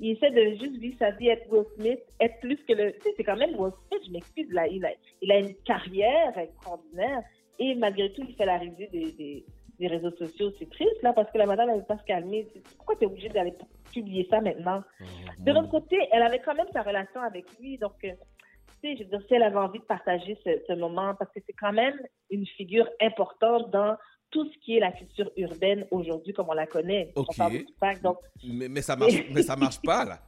il 0.00 0.10
essaie 0.12 0.30
de 0.30 0.56
juste 0.58 0.78
vivre 0.78 0.96
sa 0.98 1.10
vie, 1.10 1.28
être 1.28 1.50
Will 1.50 1.64
Smith, 1.76 2.00
être 2.20 2.38
plus 2.40 2.56
que 2.68 2.72
le. 2.72 2.92
Tu 2.92 3.00
sais, 3.02 3.14
c'est 3.16 3.24
quand 3.24 3.36
même 3.36 3.58
Will 3.58 3.72
Smith, 3.88 4.02
je 4.06 4.12
m'excuse, 4.12 4.50
là. 4.52 4.66
Il 4.68 4.84
a, 4.84 4.90
il 5.20 5.32
a 5.32 5.38
une 5.38 5.54
carrière 5.64 6.36
extraordinaire 6.38 7.22
et 7.58 7.74
malgré 7.74 8.12
tout, 8.12 8.22
il 8.26 8.34
fait 8.36 8.46
la 8.46 8.58
des, 8.58 8.86
des, 8.86 9.44
des, 9.78 9.86
réseaux 9.88 10.12
sociaux. 10.12 10.52
C'est 10.58 10.70
triste, 10.70 11.02
là, 11.02 11.12
parce 11.12 11.30
que 11.32 11.38
la 11.38 11.46
madame, 11.46 11.70
elle 11.70 11.80
veut 11.80 11.84
pas 11.84 11.98
se 11.98 12.04
calmer. 12.04 12.46
Pourquoi 12.76 12.96
tu 12.96 13.04
es 13.04 13.06
obligé 13.06 13.28
d'aller 13.28 13.54
publier 13.92 14.26
ça 14.30 14.40
maintenant? 14.40 14.82
Mm-hmm. 15.00 15.44
De 15.44 15.52
l'autre 15.52 15.70
côté, 15.70 15.98
elle 16.12 16.22
avait 16.22 16.40
quand 16.40 16.54
même 16.54 16.68
sa 16.72 16.82
relation 16.82 17.20
avec 17.20 17.46
lui, 17.58 17.76
donc. 17.78 17.94
Je 18.82 19.02
veux 19.02 19.10
dire, 19.10 19.20
si 19.26 19.34
elle 19.34 19.42
avait 19.42 19.56
envie 19.56 19.78
de 19.78 19.84
partager 19.84 20.38
ce, 20.44 20.50
ce 20.66 20.72
moment, 20.74 21.14
parce 21.18 21.30
que 21.32 21.40
c'est 21.46 21.54
quand 21.54 21.72
même 21.72 21.94
une 22.30 22.46
figure 22.46 22.88
importante 23.00 23.70
dans 23.70 23.96
tout 24.30 24.48
ce 24.50 24.58
qui 24.58 24.76
est 24.76 24.80
la 24.80 24.92
culture 24.92 25.30
urbaine 25.36 25.86
aujourd'hui, 25.90 26.32
comme 26.32 26.48
on 26.48 26.54
la 26.54 26.66
connaît. 26.66 27.12
OK. 27.16 27.36
donc... 28.02 28.18
mais, 28.44 28.68
mais, 28.68 28.82
ça 28.82 28.94
marche, 28.94 29.14
mais 29.32 29.42
ça 29.42 29.56
marche 29.56 29.80
pas, 29.82 30.04
là. 30.04 30.20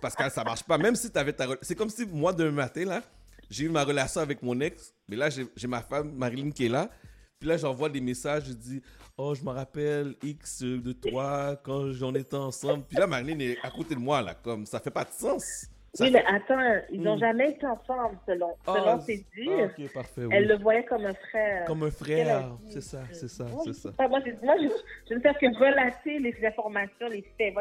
Que 0.00 0.30
ça 0.30 0.44
marche 0.44 0.64
pas. 0.64 0.78
Même 0.78 0.96
si 0.96 1.10
tu 1.10 1.18
avais 1.18 1.32
ta... 1.32 1.46
C'est 1.62 1.76
comme 1.76 1.88
si 1.88 2.06
moi, 2.06 2.32
d'un 2.32 2.50
matin, 2.50 2.84
là, 2.84 3.02
j'ai 3.48 3.64
eu 3.64 3.68
ma 3.68 3.84
relation 3.84 4.20
avec 4.20 4.42
mon 4.42 4.58
ex, 4.60 4.94
mais 5.08 5.16
là, 5.16 5.28
j'ai 5.30 5.68
ma 5.68 5.80
femme, 5.80 6.12
Marilyn, 6.12 6.50
qui 6.50 6.66
est 6.66 6.68
là. 6.68 6.90
Puis 7.38 7.48
là, 7.48 7.56
j'envoie 7.56 7.88
des 7.88 8.00
messages, 8.00 8.44
je 8.44 8.52
dis 8.52 8.82
Oh, 9.16 9.34
je 9.34 9.42
me 9.44 9.50
rappelle 9.50 10.14
X 10.22 10.62
de 10.62 10.92
toi 10.92 11.56
quand 11.62 11.90
j'en 11.92 12.14
étais 12.14 12.36
ensemble. 12.36 12.84
Puis 12.88 12.96
là, 12.96 13.06
Marilyn 13.06 13.38
est 13.40 13.58
à 13.62 13.70
côté 13.70 13.94
de 13.94 14.00
moi, 14.00 14.22
là, 14.22 14.34
comme 14.34 14.64
ça 14.64 14.80
fait 14.80 14.90
pas 14.90 15.04
de 15.04 15.10
sens. 15.10 15.66
Oui, 16.00 16.10
mais 16.10 16.24
attends, 16.26 16.56
ils 16.90 17.02
n'ont 17.02 17.16
hmm. 17.16 17.20
jamais 17.20 17.50
été 17.50 17.66
ensemble, 17.66 18.16
selon, 18.26 18.54
ah, 18.66 18.74
selon 18.74 19.00
ses 19.02 19.26
dires. 19.36 19.70
ok, 19.78 19.92
parfait, 19.92 20.22
Elle 20.30 20.48
le 20.48 20.56
voyait 20.56 20.84
comme 20.84 21.04
un 21.04 21.12
frère. 21.12 21.66
Comme 21.66 21.82
un 21.82 21.90
frère, 21.90 22.56
c'est 22.68 22.80
ça, 22.80 23.02
c'est 23.12 23.28
ça, 23.28 23.44
c'est 23.62 23.74
ça. 23.74 23.90
moi, 24.08 24.20
je, 24.24 24.30
moi 24.42 24.54
je, 24.58 24.68
je, 25.10 25.14
ne 25.14 25.20
fais 25.20 25.34
que 25.34 25.58
relater 25.58 26.18
les 26.18 26.34
informations, 26.46 27.08
les 27.08 27.22
faits. 27.36 27.54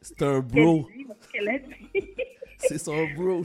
C'est 0.00 0.22
un 0.22 0.38
bro. 0.38 0.88
c'est 2.58 2.78
son 2.78 3.04
bro. 3.16 3.44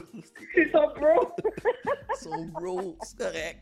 C'est 0.54 0.70
son 0.70 0.86
bro. 0.94 1.34
son 2.20 2.44
bro, 2.46 2.96
c'est 3.02 3.18
correct. 3.18 3.58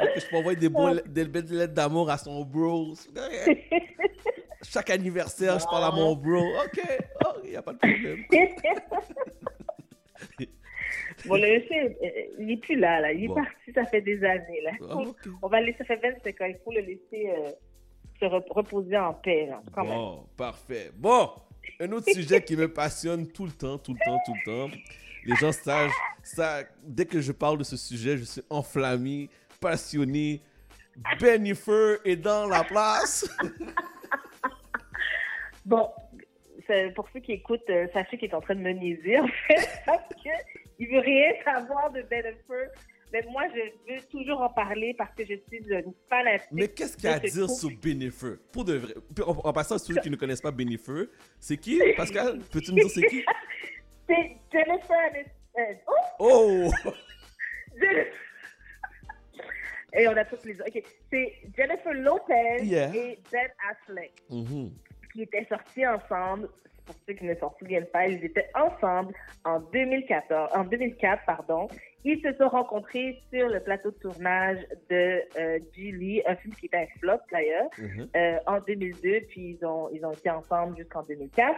Je, 0.00 0.20
je 0.20 0.30
peux 0.30 0.36
envoyer 0.36 0.58
des, 0.58 0.68
beaux, 0.70 0.94
des 1.06 1.26
belles 1.26 1.50
lettres 1.50 1.74
d'amour 1.74 2.08
à 2.08 2.16
son 2.16 2.42
bro, 2.44 2.94
c'est 2.94 3.12
correct. 3.12 3.60
Chaque 4.62 4.88
anniversaire, 4.88 5.58
je 5.58 5.66
parle 5.66 5.84
à 5.84 5.90
mon 5.90 6.16
bro. 6.16 6.40
OK, 6.64 6.80
il 6.82 7.04
oh, 7.26 7.46
n'y 7.46 7.56
a 7.56 7.62
pas 7.62 7.74
de 7.74 7.78
problème. 7.78 8.24
Bon, 11.26 11.36
le 11.36 11.46
euh, 11.46 12.28
il 12.38 12.46
n'est 12.46 12.56
plus 12.56 12.76
là, 12.76 13.00
là. 13.00 13.12
Il 13.12 13.24
est 13.24 13.34
parti, 13.34 13.72
ça 13.74 13.84
fait 13.84 14.00
des 14.00 14.22
années, 14.24 14.60
là. 14.62 14.72
Ah, 14.88 14.98
on 15.42 15.48
va 15.48 15.60
le 15.60 15.66
laisser, 15.66 15.78
ça 15.78 15.96
fait 15.96 16.12
25 16.12 16.40
ans. 16.40 16.46
Il 16.46 16.58
faut 16.64 16.72
le 16.72 16.80
laisser 16.80 17.30
euh, 17.30 17.50
se 18.20 18.26
reposer 18.26 18.96
en 18.96 19.14
paix, 19.14 19.46
là, 19.46 19.62
quand 19.72 19.84
bon, 19.84 20.26
parfait. 20.36 20.90
Bon, 20.94 21.30
un 21.80 21.92
autre 21.92 22.10
sujet 22.12 22.42
qui 22.42 22.56
me 22.56 22.72
passionne 22.72 23.26
tout 23.28 23.46
le 23.46 23.52
temps, 23.52 23.78
tout 23.78 23.92
le 23.92 23.98
temps, 24.04 24.18
tout 24.24 24.34
le 24.34 24.68
temps. 24.68 24.76
Les 25.24 25.34
gens 25.36 25.52
savent, 25.52 25.90
ça, 26.22 26.60
dès 26.82 27.04
que 27.04 27.20
je 27.20 27.32
parle 27.32 27.58
de 27.58 27.64
ce 27.64 27.76
sujet, 27.76 28.16
je 28.16 28.24
suis 28.24 28.42
enflammé, 28.48 29.28
passionné. 29.60 30.40
Bennifer 31.20 31.98
est 32.04 32.16
dans 32.16 32.46
la 32.46 32.64
place. 32.64 33.28
bon, 35.66 35.90
pour 36.94 37.08
ceux 37.12 37.20
qui 37.20 37.32
écoutent, 37.32 37.68
euh, 37.68 37.86
sachez 37.92 38.18
qu'il 38.18 38.30
est 38.30 38.34
en 38.34 38.40
train 38.40 38.54
de 38.54 38.60
me 38.60 38.70
niaiser, 38.70 39.18
en 39.18 39.26
fait, 39.26 39.68
parce 39.84 40.02
qu'il 40.76 40.88
veut 40.88 41.00
rien 41.00 41.32
savoir 41.44 41.90
de 41.92 42.02
Bennifer. 42.02 42.70
Mais 43.12 43.24
moi, 43.30 43.44
je 43.54 43.94
veux 43.94 44.00
toujours 44.10 44.40
en 44.40 44.48
parler 44.48 44.94
parce 44.98 45.14
que 45.14 45.24
je 45.24 45.34
suis 45.48 45.64
une 45.68 45.94
fanatique. 46.08 46.48
Mais 46.50 46.68
qu'est-ce 46.68 46.96
qu'il 46.96 47.08
y 47.08 47.12
a 47.12 47.16
à 47.16 47.20
dire 47.20 47.48
sur 47.48 47.70
Bennifer 47.80 48.38
Pour 48.52 48.64
de 48.64 48.74
vrai. 48.74 48.94
En, 49.24 49.52
passant, 49.52 49.78
ceux 49.78 49.94
qui 49.96 50.10
ne 50.10 50.16
connaissent 50.16 50.40
pas 50.40 50.50
Bennifer, 50.50 51.06
c'est 51.38 51.56
qui? 51.56 51.80
Pascal, 51.96 52.40
peux-tu 52.50 52.72
me 52.72 52.80
dire 52.80 52.90
c'est 52.90 53.06
qui? 53.06 53.24
C'est 54.08 54.36
Jennifer 54.52 55.24
Oh, 56.20 56.70
oh! 56.70 56.70
Et 59.98 60.06
on 60.06 60.16
a 60.16 60.24
tous 60.24 60.44
les 60.44 60.60
OK. 60.60 60.82
C'est 61.10 61.32
Jennifer 61.56 61.92
Lopez 61.94 62.58
et 62.62 63.18
Ben 63.32 63.48
Affleck 63.70 64.12
mm-hmm. 64.30 64.70
qui 65.12 65.22
étaient 65.22 65.46
sortis 65.48 65.86
ensemble. 65.86 66.48
Pour 66.86 66.94
ceux 67.06 67.14
qui 67.14 67.24
ne 67.24 67.34
s'en 67.34 67.52
souviennent 67.58 67.86
pas, 67.86 68.06
ils 68.06 68.24
étaient 68.24 68.48
ensemble 68.54 69.12
en 69.44 69.60
2014, 69.60 70.50
en 70.54 70.64
2004, 70.64 71.24
pardon. 71.26 71.68
Ils 72.04 72.20
se 72.22 72.32
sont 72.34 72.48
rencontrés 72.48 73.20
sur 73.32 73.48
le 73.48 73.60
plateau 73.60 73.90
de 73.90 73.96
tournage 73.96 74.58
de 74.88 75.22
euh, 75.38 75.58
Julie, 75.74 76.22
un 76.26 76.36
film 76.36 76.54
qui 76.54 76.66
était 76.66 76.76
un 76.76 76.98
flop 77.00 77.18
d'ailleurs, 77.32 77.68
mm-hmm. 77.78 78.08
euh, 78.16 78.38
en 78.46 78.60
2002. 78.60 79.22
Puis 79.28 79.58
ils 79.58 79.66
ont, 79.66 79.90
ils 79.92 80.04
ont 80.06 80.12
été 80.12 80.30
ensemble 80.30 80.76
jusqu'en 80.76 81.02
2004. 81.02 81.56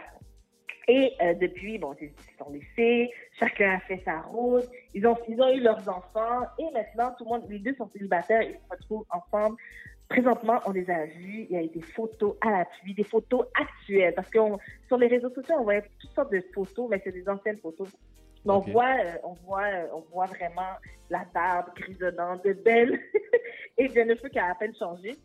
Et 0.89 1.13
euh, 1.21 1.35
depuis, 1.35 1.77
bon, 1.77 1.95
ils 2.01 2.09
se 2.09 2.37
sont 2.39 2.49
laissés, 2.49 3.11
chacun 3.39 3.75
a 3.75 3.79
fait 3.81 4.01
sa 4.03 4.21
route, 4.21 4.65
ils 4.95 5.05
ont, 5.05 5.15
ils 5.27 5.39
ont 5.39 5.53
eu 5.53 5.59
leurs 5.59 5.87
enfants, 5.87 6.47
et 6.57 6.65
maintenant, 6.73 7.13
tout 7.15 7.25
le 7.25 7.29
monde, 7.29 7.43
les 7.47 7.59
deux 7.59 7.75
sont 7.75 7.87
célibataires, 7.89 8.41
ils 8.41 8.55
se 8.55 8.69
retrouvent 8.71 9.05
ensemble. 9.11 9.55
Présentement, 10.09 10.59
on 10.65 10.71
les 10.71 10.89
a 10.89 11.05
vus, 11.05 11.45
il 11.49 11.51
y 11.51 11.55
a 11.55 11.63
eu 11.63 11.69
des 11.69 11.81
photos 11.81 12.35
à 12.41 12.51
l'appui, 12.51 12.93
des 12.93 13.03
photos 13.03 13.45
actuelles, 13.53 14.13
parce 14.15 14.29
que 14.29 14.39
sur 14.87 14.97
les 14.97 15.07
réseaux 15.07 15.29
sociaux, 15.29 15.55
on 15.59 15.63
voit 15.63 15.81
toutes 15.81 16.11
sortes 16.11 16.31
de 16.31 16.43
photos, 16.53 16.89
mais 16.89 16.99
c'est 17.03 17.11
des 17.11 17.29
anciennes 17.29 17.57
photos. 17.57 17.89
Mais 18.45 18.53
on, 18.53 18.59
voit, 18.59 18.95
euh, 18.97 19.13
on, 19.23 19.33
voit, 19.33 19.65
euh, 19.65 19.87
on 19.93 19.99
voit 20.11 20.25
vraiment 20.25 20.73
la 21.09 21.25
barbe 21.33 21.75
grisonnante 21.75 22.43
de 22.43 22.53
Belle 22.53 22.99
et 23.77 23.89
Jennifer 23.89 24.29
qui 24.29 24.39
a 24.39 24.49
à 24.49 24.55
peine 24.55 24.73
changé. 24.75 25.15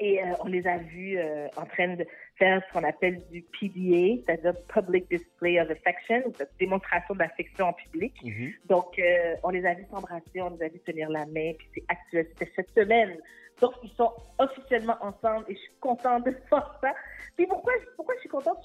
Et 0.00 0.20
on 0.40 0.48
les 0.48 0.66
a 0.66 0.78
vus 0.78 1.16
en 1.56 1.64
train 1.64 1.94
de 1.94 2.04
faire 2.42 2.62
ce 2.66 2.72
qu'on 2.72 2.84
appelle 2.84 3.20
du 3.30 3.42
PDA, 3.42 4.20
c'est-à-dire 4.24 4.54
Public 4.66 5.08
Display 5.08 5.60
of 5.60 5.70
Affection, 5.70 6.22
ou 6.26 6.32
démonstration 6.58 7.14
d'affection 7.14 7.66
en 7.66 7.72
public. 7.72 8.14
Mm-hmm. 8.22 8.54
Donc, 8.66 8.98
euh, 8.98 9.36
on 9.44 9.50
les 9.50 9.64
a 9.64 9.74
vus 9.74 9.86
s'embrasser, 9.90 10.40
on 10.40 10.50
les 10.50 10.66
a 10.66 10.68
vus 10.68 10.80
tenir 10.80 11.08
la 11.08 11.24
main, 11.26 11.52
puis 11.56 11.68
c'est 11.74 11.84
actuel, 11.88 12.26
c'était 12.30 12.50
cette 12.56 12.70
semaine. 12.74 13.16
Donc, 13.62 13.74
ils 13.84 13.92
sont 13.92 14.12
officiellement 14.38 14.96
ensemble 15.00 15.44
et 15.48 15.54
je 15.54 15.60
suis 15.60 15.74
contente 15.80 16.26
de 16.26 16.34
voir 16.50 16.78
ça. 16.82 16.92
Puis 17.36 17.46
pourquoi, 17.46 17.72
pourquoi 17.94 18.14
je 18.16 18.20
suis 18.20 18.28
contente? 18.28 18.58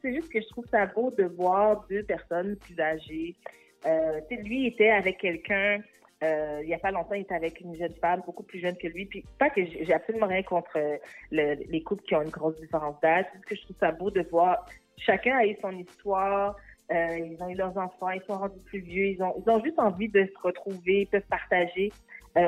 C'est 0.00 0.14
juste 0.14 0.32
que 0.32 0.40
je 0.40 0.48
trouve 0.50 0.64
ça 0.70 0.86
beau 0.86 1.10
de 1.10 1.24
voir 1.24 1.84
deux 1.90 2.04
personnes 2.04 2.56
plus 2.56 2.78
âgées. 2.78 3.34
Euh, 3.84 4.20
lui 4.30 4.68
était 4.68 4.90
avec 4.90 5.18
quelqu'un 5.18 5.80
euh, 6.22 6.60
il 6.62 6.68
n'y 6.68 6.74
a 6.74 6.78
pas 6.78 6.92
longtemps, 6.92 7.16
il 7.16 7.22
était 7.22 7.34
avec 7.34 7.60
une 7.60 7.74
jeune 7.74 7.94
femme 7.94 8.22
beaucoup 8.24 8.44
plus 8.44 8.60
jeune 8.60 8.76
que 8.76 8.86
lui. 8.86 9.06
Puis 9.06 9.24
pas 9.40 9.50
que 9.50 9.66
j'ai 9.66 9.92
absolument 9.92 10.28
rien 10.28 10.44
contre 10.44 10.70
euh, 10.76 10.96
les 11.32 11.82
couples 11.82 12.04
qui 12.04 12.14
ont 12.14 12.22
une 12.22 12.30
grosse 12.30 12.54
différence 12.60 12.94
d'âge. 13.00 13.24
C'est 13.32 13.44
que 13.44 13.56
je 13.56 13.62
trouve 13.62 13.76
ça 13.80 13.90
beau 13.90 14.08
de 14.12 14.22
voir 14.30 14.64
chacun 14.98 15.36
a 15.36 15.46
eu 15.46 15.56
son 15.60 15.72
histoire. 15.72 16.54
Ils 16.90 17.38
ont 17.40 17.48
eu 17.48 17.54
leurs 17.54 17.76
enfants, 17.76 18.10
ils 18.10 18.22
sont 18.22 18.38
rendus 18.38 18.60
plus 18.66 18.80
vieux, 18.80 19.06
ils 19.06 19.22
ont, 19.22 19.34
ils 19.44 19.50
ont 19.50 19.64
juste 19.64 19.78
envie 19.78 20.10
de 20.10 20.26
se 20.26 20.46
retrouver, 20.46 21.00
ils 21.00 21.06
peuvent 21.06 21.22
partager 21.28 21.90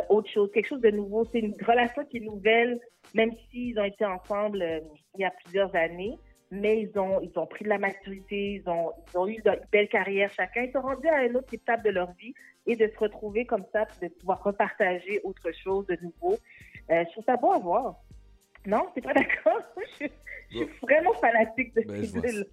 autre 0.08 0.30
chose, 0.30 0.50
quelque 0.52 0.68
chose 0.68 0.80
de 0.80 0.90
nouveau. 0.90 1.26
C'est 1.32 1.40
une 1.40 1.54
relation 1.66 2.04
qui 2.06 2.18
est 2.18 2.20
nouvelle, 2.20 2.80
même 3.14 3.32
s'ils 3.50 3.78
ont 3.78 3.84
été 3.84 4.04
ensemble 4.04 4.82
il 5.14 5.20
y 5.20 5.24
a 5.24 5.30
plusieurs 5.30 5.74
années 5.76 6.18
mais 6.54 6.82
ils 6.82 6.98
ont, 6.98 7.20
ils 7.20 7.36
ont 7.38 7.46
pris 7.46 7.64
de 7.64 7.68
la 7.68 7.78
maturité, 7.78 8.62
ils 8.62 8.68
ont, 8.68 8.92
ils 9.12 9.18
ont 9.18 9.26
eu 9.26 9.34
une 9.44 9.56
belle 9.72 9.88
carrière 9.88 10.30
chacun. 10.30 10.62
Ils 10.62 10.72
sont 10.72 10.80
rendus 10.80 11.08
à 11.08 11.24
une 11.24 11.36
autre 11.36 11.52
étape 11.52 11.84
de 11.84 11.90
leur 11.90 12.12
vie 12.12 12.34
et 12.66 12.76
de 12.76 12.88
se 12.88 12.98
retrouver 12.98 13.44
comme 13.44 13.64
ça, 13.72 13.86
de 14.00 14.08
pouvoir 14.08 14.42
repartager 14.42 15.20
autre 15.24 15.50
chose 15.52 15.86
de 15.86 15.98
nouveau. 16.00 16.38
Euh, 16.90 17.04
je 17.06 17.12
trouve 17.12 17.24
ça 17.24 17.36
beau 17.36 17.52
à 17.52 17.58
voir. 17.58 17.96
Non, 18.66 18.86
c'est 18.94 19.02
pas 19.02 19.12
d'accord? 19.12 19.60
je, 20.00 20.06
suis 20.50 20.66
vraiment 20.82 21.12
fanatique 21.14 21.74
de 21.74 21.82
ben, 21.82 22.04
ces 22.04 22.20
deux-là. 22.20 22.44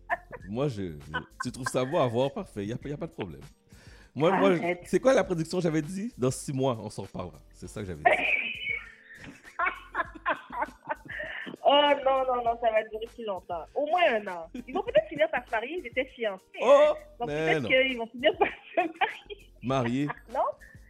Moi, 0.50 0.68
je, 0.68 0.98
tu 1.44 1.52
trouves 1.52 1.68
ça 1.68 1.86
beau 1.86 1.98
à 1.98 2.08
voir? 2.08 2.32
Parfait, 2.34 2.64
il 2.64 2.68
n'y 2.68 2.74
a, 2.74 2.76
a, 2.94 2.98
pas 2.98 3.08
de 3.08 3.14
problème. 3.14 3.42
Moi, 4.16 4.32
moi 4.32 4.58
c'est 4.84 5.00
quoi 5.00 5.14
la 5.14 5.24
production 5.24 5.60
j'avais 5.60 5.82
dit? 5.82 6.14
Dans 6.18 6.32
six 6.32 6.54
mois, 6.54 6.78
on 6.82 6.90
s'en 6.90 7.04
reparlera. 7.04 7.40
C'est 7.54 7.68
ça 7.68 7.82
que 7.82 7.88
j'avais 7.88 8.04
dit. 8.04 8.12
Oh 11.74 11.90
non, 12.04 12.26
non, 12.28 12.44
non, 12.44 12.60
ça 12.60 12.70
va 12.70 12.84
durer 12.84 13.06
plus 13.16 13.24
longtemps. 13.24 13.64
Au 13.74 13.86
moins 13.86 14.02
un 14.16 14.28
an. 14.28 14.50
Ils 14.68 14.74
vont 14.74 14.84
peut-être 14.84 15.08
finir 15.08 15.30
par 15.30 15.46
se 15.46 15.52
marier, 15.52 15.78
ils 15.80 15.88
étaient 15.88 16.04
fiancés. 16.04 16.44
Oh, 16.62 16.66
hein. 16.68 16.94
Donc 17.18 17.30
peut-être 17.30 17.68
qu'ils 17.68 17.98
vont 17.98 18.08
finir 18.08 18.38
par 18.38 18.48
se 18.48 18.82
marier. 18.82 19.52
Mariés. 19.64 20.08
non? 20.34 20.44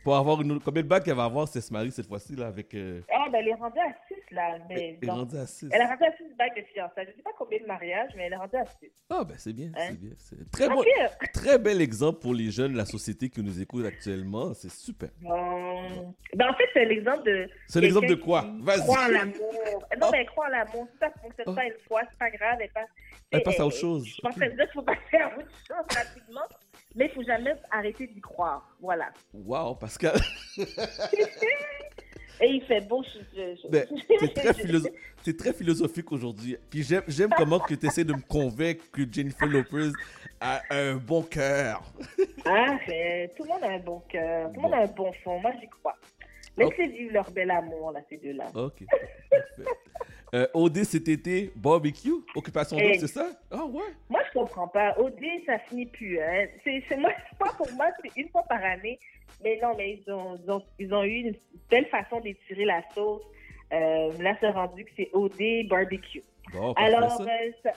Pour 0.03 0.15
avoir 0.15 0.41
une... 0.41 0.59
Combien 0.59 0.81
de 0.81 0.87
bagues 0.87 1.07
elle 1.07 1.13
va 1.13 1.25
avoir 1.25 1.47
si 1.47 1.59
elle 1.59 1.63
se 1.63 1.71
marie 1.71 1.91
cette 1.91 2.07
fois-ci 2.07 2.35
là 2.35 2.47
avec. 2.47 2.73
Euh... 2.73 3.01
Ah, 3.13 3.27
ben 3.31 3.39
elle 3.41 3.49
est 3.49 3.53
rendue 3.53 3.77
à 3.77 3.93
6 4.07 4.15
là. 4.31 4.57
Mais 4.69 4.97
elle 5.01 5.07
est 5.07 5.11
rendue 5.11 5.37
à 5.37 5.45
6. 5.45 5.69
Elle 5.71 5.81
est 5.81 5.85
rendue 5.85 6.03
à 6.03 6.11
6 6.11 6.23
bagues 6.37 6.55
de 6.55 6.61
fiançailles. 6.73 7.05
Je 7.05 7.11
ne 7.11 7.15
sais 7.15 7.21
pas 7.21 7.31
combien 7.37 7.59
de 7.59 7.65
mariages, 7.65 8.11
mais 8.15 8.23
elle 8.23 8.33
est 8.33 8.37
rendue 8.37 8.57
à 8.57 8.65
6. 8.65 8.91
Ah, 9.09 9.23
ben 9.23 9.35
c'est 9.37 9.53
bien, 9.53 9.71
hein? 9.75 9.95
c'est 10.17 10.35
bien. 10.37 10.45
Très, 10.51 10.69
bon... 10.69 10.83
très 11.33 11.59
bel 11.59 11.81
exemple 11.81 12.19
pour 12.19 12.33
les 12.33 12.51
jeunes 12.51 12.73
de 12.73 12.77
la 12.77 12.85
société 12.85 13.29
qui 13.29 13.41
nous 13.41 13.61
écoutent 13.61 13.85
actuellement. 13.85 14.53
C'est 14.53 14.71
super. 14.71 15.09
Bon... 15.21 16.13
Ben 16.35 16.49
en 16.49 16.53
fait, 16.53 16.69
c'est 16.73 16.85
l'exemple 16.85 17.23
de. 17.23 17.49
C'est 17.67 17.81
l'exemple 17.81 18.07
de 18.07 18.15
quoi? 18.15 18.45
Vas-y. 18.61 18.81
Croit 18.81 19.05
en 19.05 19.07
l'amour. 19.07 19.35
Non, 20.01 20.09
mais 20.11 20.21
elle 20.21 20.25
croit 20.27 20.47
en 20.47 20.49
l'amour. 20.49 20.87
Si 20.91 20.97
ça 20.97 21.07
ne 21.07 21.21
fonctionne 21.21 21.45
oh. 21.47 21.53
pas 21.53 21.65
une 21.65 21.79
fois, 21.87 22.01
c'est 22.09 22.17
pas 22.17 22.31
grave. 22.31 22.57
Elle 22.59 22.71
passe, 22.71 22.89
elle 23.31 23.43
passe 23.43 23.59
à 23.59 23.65
autre 23.65 23.77
chose. 23.77 24.05
Je 24.07 24.21
pense 24.21 24.33
qu'il 24.33 24.67
faut 24.73 24.81
passer 24.81 25.17
à 25.17 25.27
autre 25.27 25.51
chose 25.67 25.85
rapidement. 25.95 26.41
Mais 26.95 27.05
il 27.05 27.09
ne 27.09 27.13
faut 27.13 27.23
jamais 27.23 27.53
arrêter 27.71 28.07
d'y 28.07 28.19
croire. 28.19 28.75
Voilà. 28.81 29.11
Wow, 29.33 29.75
Pascal. 29.75 30.19
Et 32.39 32.47
il 32.47 32.61
fait 32.63 32.81
beau. 32.81 33.03
Ben, 33.69 33.87
c'est 35.23 35.37
très, 35.37 35.53
philosophique 35.53 36.11
aujourd'hui. 36.11 36.57
Puis 36.69 36.83
j'aime 36.83 37.31
comment 37.35 37.59
que 37.59 37.73
tu 37.75 37.85
essaies 37.85 38.03
de 38.03 38.13
me 38.13 38.21
convaincre 38.21 38.83
que 38.91 39.01
Jennifer 39.11 39.47
Lopez 39.47 39.91
a 40.39 40.61
un 40.69 40.95
bon 40.95 41.23
cœur. 41.23 41.81
ah, 42.45 42.77
tout 43.35 43.43
le 43.43 43.47
monde 43.47 43.63
a 43.63 43.69
un 43.69 43.79
bon 43.79 44.01
cœur. 44.09 44.49
Tout 44.49 44.55
le 44.55 44.61
monde 44.61 44.73
a 44.73 44.83
un 44.83 44.87
bon 44.87 45.11
fond. 45.23 45.39
Moi, 45.39 45.51
j'y 45.59 45.67
crois. 45.67 45.97
Laissez 46.57 46.87
vivre 46.87 47.13
leur 47.13 47.31
bel 47.31 47.49
amour, 47.49 47.91
là, 47.91 48.01
ces 48.09 48.17
deux-là. 48.17 48.45
OK. 48.55 48.83
Euh, 50.33 50.47
OD 50.53 50.85
cet 50.85 51.09
été, 51.09 51.51
barbecue, 51.57 52.13
occupation 52.35 52.77
double, 52.77 52.95
c'est 52.99 53.07
ça? 53.07 53.31
Ah 53.51 53.65
ouais? 53.65 53.83
Moi, 54.09 54.21
je 54.27 54.39
comprends 54.39 54.67
pas. 54.69 54.95
OD, 54.97 55.19
ça 55.45 55.59
finit 55.59 55.87
plus. 55.87 56.21
Hein. 56.21 56.45
C'est, 56.63 56.97
moi, 56.97 57.11
pas 57.37 57.51
pour 57.57 57.69
moi, 57.73 57.87
c'est 58.01 58.15
une 58.15 58.29
fois 58.29 58.43
par 58.43 58.63
année. 58.63 58.97
Mais 59.43 59.59
non, 59.61 59.73
mais 59.75 60.01
ils 60.07 60.11
ont, 60.13 60.39
ils 60.79 60.93
ont, 60.93 61.03
eu 61.03 61.27
une 61.27 61.35
belle 61.69 61.85
façon 61.87 62.21
d'étirer 62.21 62.63
la 62.63 62.81
sauce. 62.93 63.23
Euh, 63.73 64.11
là, 64.19 64.35
c'est 64.39 64.51
rendu 64.51 64.85
que 64.85 64.91
c'est 64.95 65.09
OD 65.11 65.67
barbecue. 65.67 66.23
Bon, 66.53 66.71
Alors, 66.73 67.21
euh, 67.21 67.69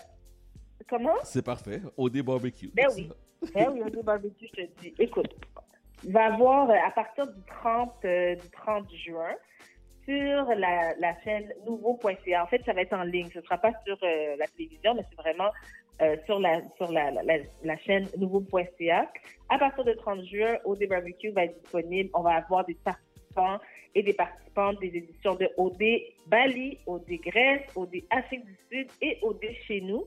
comment? 0.89 1.15
C'est 1.25 1.45
parfait. 1.45 1.81
OD 1.97 2.23
barbecue. 2.23 2.71
Ben 2.73 2.87
oui. 2.95 3.11
Ben 3.53 3.69
oui, 3.73 3.83
OD 3.83 4.05
barbecue, 4.05 4.47
je 4.47 4.63
te 4.63 4.81
dis. 4.81 4.95
Écoute, 5.01 5.35
il 6.05 6.13
va 6.13 6.29
y 6.29 6.33
avoir 6.33 6.71
à 6.71 6.91
partir 6.93 7.27
du 7.27 7.41
30, 7.47 7.95
du 8.03 8.51
30 8.51 8.87
juin 8.95 9.35
sur 10.05 10.55
la, 10.57 11.23
chaîne 11.23 11.53
nouveau.ca. 11.67 12.43
En 12.43 12.47
fait, 12.47 12.63
ça 12.65 12.73
va 12.73 12.83
être 12.83 12.93
en 12.93 13.03
ligne. 13.03 13.29
Ce 13.33 13.39
ne 13.39 13.45
sera 13.45 13.59
pas 13.59 13.73
sur 13.85 13.97
euh, 14.03 14.37
la 14.39 14.47
télévision, 14.49 14.95
mais 14.95 15.03
c'est 15.09 15.17
vraiment 15.17 15.51
euh, 16.03 16.17
sur, 16.27 16.41
la, 16.41 16.61
sur 16.77 16.91
la, 16.93 17.11
la, 17.11 17.39
la 17.63 17.77
chaîne 17.79 18.09
nouveau.ca. 18.19 19.11
À 19.49 19.59
partir 19.59 19.85
du 19.85 19.97
30 19.97 20.25
juin, 20.25 20.57
OD 20.65 20.87
Barbecue 20.89 21.31
va 21.31 21.45
être 21.45 21.61
disponible. 21.61 22.11
On 22.15 22.23
va 22.23 22.37
avoir 22.37 22.65
des 22.65 22.75
participants 22.75 23.59
et 23.95 24.03
des 24.03 24.13
participantes 24.13 24.81
des 24.81 24.89
éditions 24.89 25.35
de 25.35 25.49
OD 25.57 25.83
Bali, 26.27 26.79
OD 26.87 27.09
Grèce, 27.25 27.63
OD 27.75 27.97
Afrique 28.11 28.45
du 28.45 28.57
Sud 28.71 28.89
et 29.01 29.19
OD 29.23 29.45
chez 29.67 29.81
nous. 29.81 30.05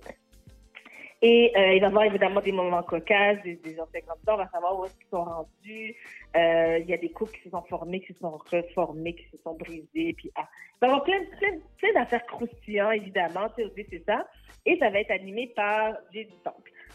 Et 1.21 1.51
euh, 1.55 1.73
il 1.73 1.81
va 1.81 1.87
y 1.87 1.89
avoir 1.89 2.03
évidemment 2.03 2.41
des 2.41 2.51
moments 2.51 2.83
cocasses, 2.83 3.41
des, 3.43 3.55
des 3.55 3.79
anciens 3.79 4.01
candidats, 4.01 4.35
on 4.35 4.37
va 4.37 4.49
savoir 4.49 4.79
où 4.79 4.85
est-ce 4.85 4.95
qu'ils 4.97 5.09
sont 5.09 5.23
rendus. 5.23 5.95
Euh, 6.35 6.77
il 6.79 6.85
y 6.87 6.93
a 6.93 6.97
des 6.97 7.09
couples 7.09 7.31
qui 7.31 7.43
se 7.43 7.49
sont 7.49 7.63
formés, 7.63 8.01
qui 8.01 8.13
se 8.13 8.19
sont 8.19 8.37
reformés, 8.51 9.15
qui 9.15 9.27
se 9.29 9.37
sont 9.37 9.55
brisés. 9.55 10.13
Puis, 10.13 10.31
ah, 10.35 10.47
il 10.75 10.79
va 10.81 10.87
y 10.87 10.89
avoir 10.91 11.03
plein, 11.03 11.19
plein, 11.39 11.57
plein 11.77 11.93
d'affaires 11.93 12.25
croustillantes, 12.27 12.95
évidemment, 12.95 13.47
c'est 13.55 14.03
ça. 14.05 14.27
Et 14.65 14.77
ça 14.77 14.89
va 14.89 14.99
être 14.99 15.11
animé 15.11 15.51
par 15.55 15.95
J.D. 16.13 16.29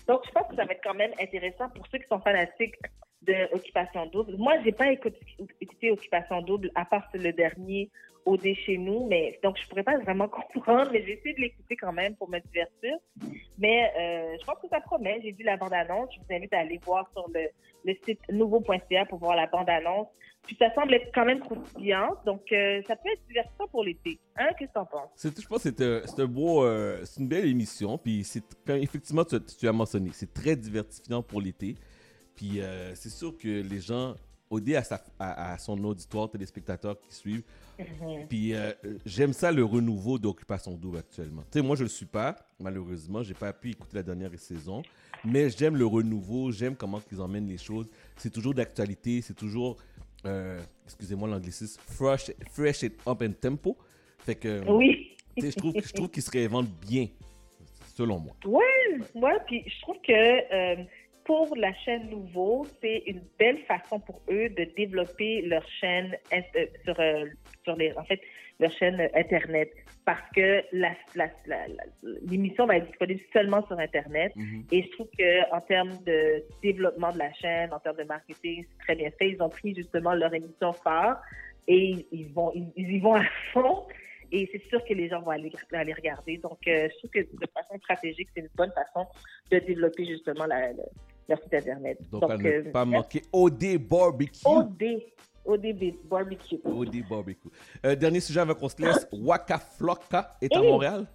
Donc, 0.07 0.23
je 0.27 0.31
pense 0.31 0.47
que 0.49 0.57
ça 0.57 0.65
va 0.65 0.73
être 0.73 0.85
quand 0.85 0.95
même 0.95 1.13
intéressant 1.21 1.69
pour 1.71 1.87
ceux 1.89 1.99
qui 1.99 2.07
sont 2.07 2.21
fanatiques 2.21 2.77
de 3.23 3.55
Occupation 3.55 4.07
Double. 4.07 4.37
Moi, 4.37 4.55
j'ai 4.65 4.73
pas 4.73 4.91
écouté, 4.91 5.91
Occupation 5.91 6.43
Double, 6.43 6.71
à 6.75 6.85
part 6.85 7.09
le 7.15 7.33
dernier 7.33 7.91
OD 8.25 8.55
chez 8.55 8.79
nous, 8.79 9.07
mais 9.09 9.39
donc 9.43 9.59
je 9.59 9.67
pourrais 9.69 9.83
pas 9.83 9.99
vraiment 9.99 10.29
comprendre, 10.53 10.91
mais 10.93 11.03
j'ai 11.05 11.19
essayé 11.19 11.35
de 11.35 11.41
l'écouter 11.41 11.77
quand 11.77 11.93
même 11.93 12.15
pour 12.17 12.29
me 12.29 12.39
divertir. 12.39 12.97
Mais 13.59 13.93
euh, 13.99 14.37
je 14.41 14.45
pense 14.45 14.59
que 14.63 14.69
ça 14.69 14.81
promet. 14.81 15.21
J'ai 15.23 15.33
vu 15.33 15.45
la 15.45 15.57
bande-annonce. 15.57 16.11
Je 16.15 16.19
vous 16.21 16.35
invite 16.35 16.53
à 16.53 16.61
aller 16.61 16.79
voir 16.85 17.09
sur 17.13 17.29
le, 17.35 17.49
le 17.85 17.95
site 18.05 18.21
nouveau.ca 18.31 19.07
pour 19.07 19.19
voir 19.19 19.37
la 19.37 19.47
bande-annonce. 19.47 20.09
Puis 20.47 20.57
ça 20.59 20.75
semble 20.75 20.95
être 20.95 21.11
quand 21.15 21.25
même 21.25 21.39
croustillant, 21.39 22.17
donc 22.27 22.51
euh, 22.51 22.83
ça 22.89 22.97
peut 22.97 23.09
être 23.13 23.25
divertissant 23.29 23.69
pour 23.69 23.85
l'été. 23.85 24.19
Hein? 24.37 24.49
Qu'est-ce 24.59 24.71
que 24.71 24.75
t'en 24.75 24.87
penses? 24.87 25.11
Je 25.23 25.47
pense 25.47 25.63
que 25.63 26.03
c'est 26.05 26.21
un, 26.21 26.27
beau, 26.27 26.65
euh, 26.65 27.01
c'est 27.05 27.21
une 27.21 27.29
belle 27.29 27.47
émission. 27.47 27.97
Puis 27.97 28.25
c'est 28.25 28.43
effectivement, 28.69 29.25
tu, 29.25 29.37
tu, 29.41 29.69
as 29.69 29.73
mentionné, 29.73 30.11
c'est 30.13 30.35
très 30.35 30.57
divertissant 30.57 31.23
pour 31.23 31.41
l'été. 31.41 31.77
Puis 32.35 32.61
euh, 32.61 32.95
c'est 32.95 33.11
sûr 33.11 33.37
que 33.37 33.63
les 33.63 33.81
gens, 33.81 34.15
au 34.51 34.59
à, 34.75 34.83
sa, 34.83 35.03
à, 35.19 35.59
son 35.59 35.83
auditoire, 35.85 36.31
téléspectateurs 36.31 36.99
qui 37.01 37.15
suivent, 37.15 37.43
mhm. 37.79 38.27
puis 38.29 38.55
euh, 38.55 38.73
j'aime 39.07 39.33
ça 39.33 39.51
le 39.51 39.65
renouveau 39.65 40.19
d'Occupation 40.19 40.73
Double 40.73 40.99
actuellement. 40.99 41.43
Tu 41.51 41.59
sais, 41.59 41.63
moi 41.63 41.77
je 41.77 41.85
le 41.85 41.89
suis 41.89 42.07
pas, 42.07 42.37
malheureusement, 42.61 43.23
j'ai 43.23 43.35
pas 43.35 43.53
pu 43.53 43.71
écouter 43.71 43.97
la 43.97 44.03
dernière 44.03 44.31
saison, 44.39 44.83
mais 45.25 45.51
j'aime 45.51 45.77
le 45.77 45.87
renouveau, 45.87 46.51
j'aime 46.51 46.77
comment 46.77 47.01
ils 47.11 47.21
emmènent 47.21 47.49
les 47.49 47.59
choses. 47.59 47.89
C'est 48.17 48.33
toujours 48.33 48.55
d'actualité, 48.55 49.23
c'est 49.23 49.35
toujours, 49.35 49.77
euh, 50.27 50.61
excusez-moi 50.85 51.29
l'anglicisme, 51.29 51.81
fresh, 51.87 52.31
fresh 52.51 52.85
et 52.85 52.93
up 53.07 53.23
in 53.23 53.33
tempo. 53.33 53.77
Fait 54.19 54.35
que, 54.35 54.63
oui. 54.69 55.17
je 55.37 55.51
trouve, 55.51 55.75
je 55.83 55.93
trouve 55.93 56.11
qu'ils 56.11 56.23
se 56.23 56.31
réinventent 56.31 56.71
bien, 56.87 57.09
selon 57.97 58.19
moi. 58.19 58.35
Ouais, 58.45 59.01
ouais, 59.15 59.39
puis 59.47 59.65
je 59.67 59.81
trouve 59.83 59.97
que 60.07 60.83
pour 61.25 61.55
la 61.57 61.73
chaîne 61.75 62.11
Nouveau, 62.11 62.67
c'est 62.81 63.03
une 63.07 63.23
belle 63.39 63.59
façon 63.65 64.01
pour 64.01 64.21
eux 64.31 64.49
de 64.49 64.65
développer 64.77 65.43
leur 65.43 65.67
chaîne 65.81 66.17
euh, 66.33 66.67
sur, 66.85 66.99
euh, 66.99 67.27
sur 67.65 67.77
les, 67.77 67.93
en 67.95 68.05
fait, 68.05 68.21
leur 68.59 68.71
chaîne 68.73 69.09
Internet. 69.15 69.71
Parce 70.05 70.29
que 70.35 70.65
l'émission 72.29 72.67
va 72.67 72.77
être 72.79 72.87
disponible 72.87 73.21
seulement 73.33 73.65
sur 73.67 73.79
Internet. 73.79 74.33
Mm-hmm. 74.37 74.65
Et 74.73 74.83
je 74.83 74.91
trouve 74.91 75.09
qu'en 75.17 75.61
termes 75.61 76.03
de 76.05 76.43
développement 76.61 77.13
de 77.13 77.19
la 77.19 77.33
chaîne, 77.35 77.73
en 77.73 77.79
termes 77.79 77.99
de 77.99 78.05
marketing, 78.05 78.65
c'est 78.69 78.85
très 78.85 78.95
bien 78.97 79.11
fait. 79.19 79.31
Ils 79.31 79.43
ont 79.43 79.49
pris 79.49 79.75
justement 79.75 80.15
leur 80.15 80.35
émission 80.35 80.73
phare 80.73 81.23
et 81.69 82.05
ils 82.11 82.33
vont, 82.33 82.53
ils, 82.55 82.73
y 82.77 82.99
vont 82.99 83.15
à 83.15 83.25
fond. 83.53 83.87
Et 84.33 84.49
c'est 84.51 84.63
sûr 84.69 84.83
que 84.85 84.95
les 84.95 85.09
gens 85.09 85.21
vont 85.21 85.31
aller, 85.31 85.53
aller 85.73 85.93
regarder. 85.93 86.39
Donc, 86.39 86.59
euh, 86.67 86.89
je 86.91 86.99
trouve 86.99 87.11
que 87.11 87.21
de 87.21 87.47
façon 87.55 87.79
stratégique, 87.79 88.29
c'est 88.35 88.41
une 88.41 88.49
bonne 88.57 88.73
façon 88.73 89.07
de 89.51 89.59
développer 89.59 90.07
justement 90.07 90.47
la, 90.47 90.71
leur 91.29 91.39
site 91.43 91.55
Internet. 91.55 91.99
Donc, 92.11 92.31
à 92.31 92.37
ne 92.37 92.49
euh, 92.49 92.73
pas 92.73 92.85
manquer 92.85 93.23
OD 93.33 93.79
Barbecue. 93.79 94.41
OD. 94.45 95.03
OD 95.45 95.95
Barbecue. 96.05 96.61
OD 96.65 97.09
Barbecue. 97.09 97.49
Euh, 97.85 97.95
dernier 97.97 98.21
sujet 98.21 98.41
avant 98.41 98.55
qu'on 98.55 98.69
se 98.69 98.81
laisse. 98.81 99.09
Waka 99.13 99.59
Flocka 99.59 100.37
est 100.41 100.55
à 100.55 100.63
Montréal? 100.63 101.07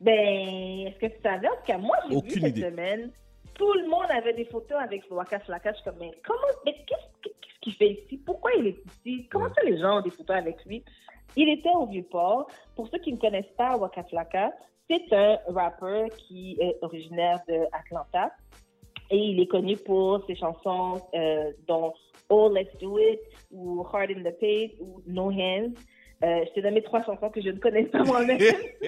Ben, 0.00 0.86
est-ce 0.86 0.98
que 0.98 1.06
tu 1.06 1.22
savais? 1.22 1.48
En 1.48 1.56
tout 1.56 1.66
cas, 1.66 1.78
moi, 1.78 1.96
j'ai 2.08 2.20
vu 2.20 2.30
cette 2.30 2.48
idée. 2.48 2.62
semaine, 2.62 3.10
tout 3.54 3.72
le 3.72 3.88
monde 3.88 4.06
avait 4.10 4.34
des 4.34 4.44
photos 4.46 4.78
avec 4.82 5.04
Waka 5.10 5.40
Flocka. 5.40 5.72
Je 5.72 5.76
suis 5.76 5.84
comme, 5.84 5.98
mais 6.00 6.12
comment, 6.26 6.40
mais 6.64 6.74
qu'est-ce 6.86 7.60
qu'il 7.60 7.74
fait 7.74 7.92
ici? 7.92 8.18
Pourquoi 8.18 8.50
il 8.58 8.66
est 8.68 8.82
ici? 9.06 9.28
Comment 9.30 9.48
ça 9.48 9.62
les 9.64 9.78
gens 9.78 9.98
ont 9.98 10.02
des 10.02 10.10
photos 10.10 10.36
avec 10.36 10.64
lui? 10.64 10.84
Il 11.36 11.48
était 11.48 11.70
au 11.74 11.86
Vieux-Port. 11.86 12.48
Pour 12.76 12.88
ceux 12.88 12.98
qui 12.98 13.12
ne 13.12 13.18
connaissent 13.18 13.52
pas 13.56 13.76
Waka 13.76 14.04
Flocka, 14.04 14.52
c'est 14.88 15.12
un 15.12 15.38
rappeur 15.48 16.08
qui 16.16 16.56
est 16.60 16.76
originaire 16.82 17.40
de 17.48 17.60
Atlanta. 17.72 18.30
Et 19.10 19.18
il 19.18 19.40
est 19.40 19.46
connu 19.46 19.76
pour 19.76 20.24
ses 20.26 20.34
chansons 20.34 21.00
euh, 21.14 21.52
dont 21.66 21.92
Oh 22.28 22.50
Let's 22.52 22.76
Do 22.80 22.98
It 22.98 23.20
ou 23.50 23.84
Hard 23.92 24.10
in 24.10 24.22
the 24.22 24.34
Paint 24.38 24.70
ou 24.80 25.02
No 25.06 25.30
Hands. 25.30 25.74
Euh, 26.22 26.44
je 26.46 26.52
t'ai 26.54 26.62
donné 26.62 26.82
trois 26.82 27.04
chansons 27.04 27.28
que 27.28 27.40
je 27.42 27.50
ne 27.50 27.58
connais 27.58 27.84
pas 27.84 28.02
moi-même. 28.02 28.38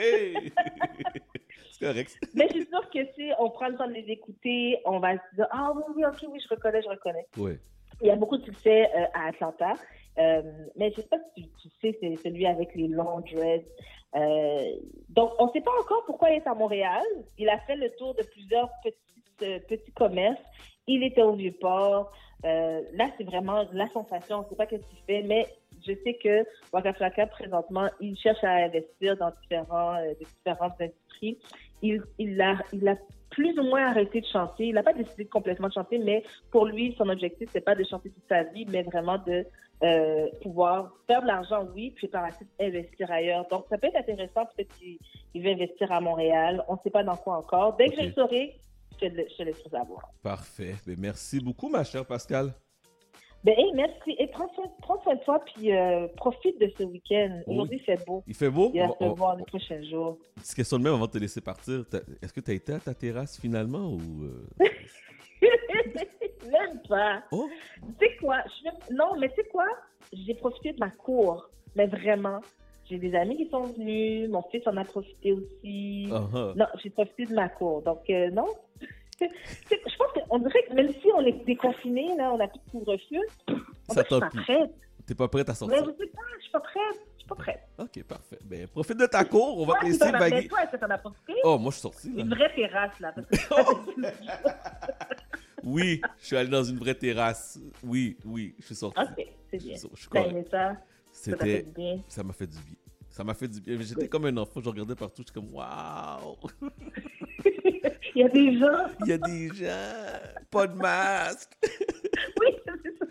C'est 1.71 1.87
correct. 1.87 2.19
Mais 2.35 2.47
je 2.49 2.55
suis 2.55 2.67
sûre 2.67 2.89
que 2.91 3.05
si 3.15 3.31
on 3.39 3.51
prend 3.51 3.69
le 3.69 3.77
temps 3.77 3.87
de 3.87 3.93
les 3.93 4.11
écouter, 4.11 4.79
on 4.87 4.99
va 4.99 5.15
se 5.15 5.35
dire 5.35 5.47
Ah 5.51 5.73
oui, 5.75 5.83
oui, 5.95 6.05
ok, 6.07 6.27
oui, 6.31 6.41
je 6.43 6.49
reconnais, 6.49 6.81
je 6.81 6.89
reconnais. 6.89 7.27
Oui. 7.37 7.53
Il 8.01 8.07
y 8.07 8.11
a 8.11 8.17
beaucoup 8.17 8.39
de 8.39 8.45
succès 8.45 8.89
euh, 8.97 9.05
à 9.13 9.29
Atlanta. 9.29 9.75
Euh, 10.19 10.43
mais 10.77 10.91
je 10.93 11.03
sais 11.03 11.09
pas 11.09 11.19
si 11.37 11.51
tu, 11.61 11.69
sais, 11.81 11.99
c'est 12.01 12.17
celui 12.23 12.47
avec 12.47 12.75
les 12.75 12.89
longs 12.89 13.21
dreads. 13.21 13.67
donc, 15.11 15.33
on 15.39 15.47
ne 15.47 15.53
sait 15.53 15.61
pas 15.61 15.73
encore 15.83 16.05
pourquoi 16.07 16.31
il 16.31 16.37
est 16.37 16.47
à 16.47 16.55
Montréal. 16.55 17.05
Il 17.37 17.51
a 17.51 17.59
fait 17.61 17.77
le 17.77 17.91
tour 17.97 18.15
de 18.15 18.23
plusieurs 18.23 18.71
petits 19.37 19.61
petit 19.67 19.93
commerce. 19.93 20.41
Il 20.87 21.03
était 21.03 21.23
au 21.23 21.33
Vieux-Port. 21.33 22.13
Euh, 22.45 22.83
là, 22.93 23.07
c'est 23.17 23.25
vraiment 23.25 23.65
la 23.73 23.89
sensation. 23.89 24.39
On 24.39 24.43
ne 24.43 24.49
sait 24.49 24.57
pas 24.57 24.67
ce 24.67 24.77
qu'il 24.77 24.99
fait, 25.07 25.23
mais 25.23 25.47
je 25.87 25.93
sais 26.05 26.15
que 26.15 26.45
Waka 26.73 26.93
Flocka, 26.93 27.27
présentement, 27.27 27.89
il 28.01 28.17
cherche 28.17 28.43
à 28.45 28.53
investir 28.53 29.17
dans 29.17 29.33
différents, 29.43 29.97
euh, 29.97 30.15
différentes 30.19 30.81
industries. 30.81 31.39
Il, 31.83 32.03
il, 32.19 32.41
a, 32.41 32.57
il 32.73 32.87
a 32.89 32.97
plus 33.31 33.59
ou 33.59 33.63
moins 33.65 33.89
arrêté 33.89 34.21
de 34.21 34.27
chanter. 34.27 34.67
Il 34.67 34.75
n'a 34.75 34.83
pas 34.83 34.93
décidé 34.93 35.25
complètement 35.25 35.69
de 35.69 35.73
chanter, 35.73 35.99
mais 35.99 36.23
pour 36.51 36.67
lui, 36.67 36.95
son 36.97 37.09
objectif, 37.09 37.49
c'est 37.53 37.61
pas 37.61 37.75
de 37.75 37.85
chanter 37.85 38.11
toute 38.11 38.29
sa 38.29 38.45
vie, 38.45 38.67
mais 38.69 38.83
vraiment 38.83 39.19
de 39.27 39.45
euh, 39.83 40.27
pouvoir 40.43 40.93
faire 41.07 41.23
de 41.23 41.27
l'argent, 41.27 41.67
oui, 41.75 41.93
puis 41.97 42.07
par 42.09 42.23
la 42.23 42.33
suite 42.33 42.49
investir 42.61 43.11
ailleurs. 43.11 43.47
Donc, 43.51 43.67
ça 43.69 43.77
peut 43.77 43.89
être 43.89 43.97
intéressant. 43.97 44.47
Peut-être 44.57 44.75
qu'il 44.79 45.43
veut 45.43 45.51
investir 45.51 45.91
à 45.91 46.01
Montréal. 46.01 46.65
On 46.69 46.75
ne 46.75 46.79
sait 46.85 46.91
pas 46.91 47.03
dans 47.03 47.17
quoi 47.17 47.39
encore. 47.39 47.77
Dès 47.77 47.89
que 47.89 47.97
je 47.97 48.07
le 48.07 48.13
saurai, 48.13 48.55
je 49.01 49.09
te, 49.09 49.43
laisse 49.43 49.63
savoir. 49.71 50.11
Parfait. 50.23 50.75
Mais 50.87 50.95
merci 50.99 51.41
beaucoup, 51.41 51.69
ma 51.69 51.85
chère 51.85 52.07
Pascal. 52.07 52.53
Ben, 53.45 53.55
merci. 53.75 54.17
Et 54.19 54.27
prends 54.27 54.51
soin, 54.55 55.15
de 55.15 55.25
toi, 55.25 55.41
puis 55.45 55.73
euh, 55.73 56.09
profite 56.17 56.61
de 56.61 56.73
ce 56.77 56.83
week-end. 56.83 57.43
Aujourd'hui, 57.47 57.79
il 57.81 57.85
fait 57.85 58.05
beau. 58.05 58.25
Il 58.27 58.35
fait 58.35 58.51
beau? 58.51 58.73
Il 58.75 58.81
va 58.81 58.89
se 58.89 59.05
voir 59.15 59.37
les 59.37 59.45
prochains 59.45 59.83
jours. 59.85 60.19
Petite 60.35 60.57
question 60.57 60.79
de 60.79 60.83
même 60.83 60.95
avant 60.95 61.07
de 61.07 61.13
te 61.13 61.19
laisser 61.19 61.41
partir. 61.41 61.85
Est-ce 62.23 62.33
que 62.33 62.41
tu 62.41 62.51
as 62.51 62.55
été 62.55 62.73
à 62.73 62.81
ta 62.81 62.95
terrasse 62.95 63.39
finalement 63.41 63.93
ou. 63.93 64.25
Euh? 64.25 64.47
Même 66.47 66.81
pas. 66.89 67.23
Oh. 67.33 67.49
Tu 67.99 68.07
sais 68.07 68.17
quoi? 68.17 68.39
Non, 68.91 69.17
mais 69.19 69.29
tu 69.31 69.37
sais 69.37 69.49
quoi? 69.49 69.67
J'ai 70.13 70.35
profité 70.35 70.73
de 70.73 70.79
ma 70.79 70.91
cour. 70.91 71.49
Mais 71.75 71.87
vraiment. 71.87 72.41
J'ai 72.89 72.99
des 72.99 73.15
amis 73.15 73.37
qui 73.37 73.49
sont 73.51 73.63
venus, 73.63 74.31
mon 74.31 74.43
fils 74.43 74.63
en 74.67 74.77
a 74.77 74.85
profité 74.85 75.33
aussi. 75.33 76.07
Uh-huh. 76.09 76.57
Non, 76.57 76.67
j'ai 76.83 76.91
profité 76.91 77.27
de 77.27 77.35
ma 77.35 77.49
cour. 77.49 77.83
Donc, 77.83 78.09
euh, 78.11 78.31
non. 78.31 78.47
Je 79.21 79.97
pense 79.97 80.13
qu'on 80.13 80.39
dirait 80.39 80.65
que 80.69 80.75
même 80.75 80.93
si 80.93 81.09
on 81.15 81.21
est 81.21 81.45
déconfiné, 81.45 82.15
là, 82.17 82.33
on 82.33 82.41
a 82.41 82.49
plus 82.49 82.59
de 82.59 82.71
couvre-feu, 82.71 83.21
on 83.49 83.95
Ça 83.95 84.03
suis 84.03 84.21
pas 84.21 84.29
prête. 84.29 84.71
T'es 85.07 85.15
pas 85.15 85.29
prête 85.29 85.49
à 85.49 85.55
sortir? 85.55 85.81
Mais 85.81 85.93
je 85.93 85.99
sais 85.99 86.11
pas, 86.11 86.23
je 86.37 86.43
suis 86.43 86.53
pas 86.53 86.61
prête. 86.61 87.01
Je 87.15 87.19
suis 87.19 87.29
pas 87.29 87.35
prête. 87.37 87.61
Ok, 87.79 88.03
parfait. 88.05 88.39
Ben, 88.45 88.67
profite 88.67 88.99
de 88.99 89.07
ta 89.07 89.25
cour, 89.25 89.59
on 89.59 89.67
va 89.67 89.79
te 89.79 89.87
laisser 89.87 90.11
vaguer. 90.11 90.49
Toi, 90.49 90.65
est-ce 90.65 90.73
que 90.73 90.77
t'en 90.77 90.91
as 90.91 90.99
profité? 90.99 91.35
Oh, 91.45 91.59
moi, 91.59 91.71
je 91.71 91.77
suis 91.77 91.83
sorti, 91.83 92.13
là. 92.13 92.23
Une 92.23 92.35
vraie 92.35 92.53
terrasse, 92.55 93.01
là. 93.01 93.15
oui, 95.65 96.01
je 96.21 96.27
suis 96.27 96.37
allé 96.37 96.51
dans 96.51 96.65
une 96.65 96.79
vraie 96.79 96.95
terrasse. 96.95 97.59
Oui, 97.85 98.17
oui, 98.25 98.55
je 98.59 98.67
suis 98.67 98.75
sorti. 98.75 99.01
Ok, 99.01 99.27
c'est 99.51 99.59
bien. 99.59 99.75
Je 99.75 100.01
suis 100.01 100.09
aimé 100.15 100.45
ça? 100.51 100.77
C'était. 101.13 101.65
Ça 102.09 102.23
m'a 102.23 102.33
fait 102.33 102.47
du 102.47 102.59
bien. 102.59 102.75
Ça 103.09 103.25
m'a 103.25 103.35
fait 103.35 103.49
du 103.49 103.61
bien. 103.61 103.77
J'étais 103.81 104.09
comme 104.09 104.27
un 104.27 104.37
enfant, 104.37 104.61
je 104.61 104.69
regardais 104.69 104.95
partout, 104.95 105.23
j'étais 105.27 105.33
comme 105.33 105.55
waouh! 105.55 106.37
Il 108.17 108.21
y 108.21 108.25
a 108.25 108.29
des 108.31 108.59
gens! 108.59 108.87
Il 109.03 109.09
y 109.09 109.13
a 109.13 109.19
des 109.19 109.49
gens! 109.49 110.47
Pas 110.51 110.67
de 110.67 110.75
masque! 110.75 111.51
oui, 112.41 112.47
c'est 112.65 112.99
ça. 112.99 113.07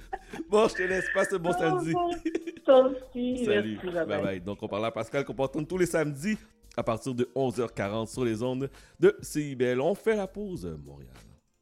Bon, 0.49 0.67
je 0.67 0.73
te 0.73 0.81
laisse, 0.81 1.05
passe 1.13 1.31
un 1.31 1.37
bon 1.37 1.51
oh, 1.51 1.59
samedi. 1.59 1.93
Toi 2.65 2.89
aussi. 2.89 3.45
Salut. 3.45 3.79
bye, 3.83 4.21
bye 4.23 4.41
Donc, 4.41 4.63
on 4.63 4.67
parle 4.67 4.85
à 4.87 4.91
Pascal 4.91 5.23
qu'on 5.23 5.35
peut 5.35 5.43
entendre 5.43 5.67
tous 5.67 5.77
les 5.77 5.85
samedis 5.85 6.39
à 6.75 6.81
partir 6.81 7.13
de 7.13 7.29
11h40 7.35 8.07
sur 8.07 8.25
les 8.25 8.41
ondes 8.41 8.67
de 8.99 9.15
CIBL. 9.21 9.79
On 9.79 9.93
fait 9.93 10.15
la 10.15 10.25
pause, 10.25 10.75
Montréal. 10.83 11.13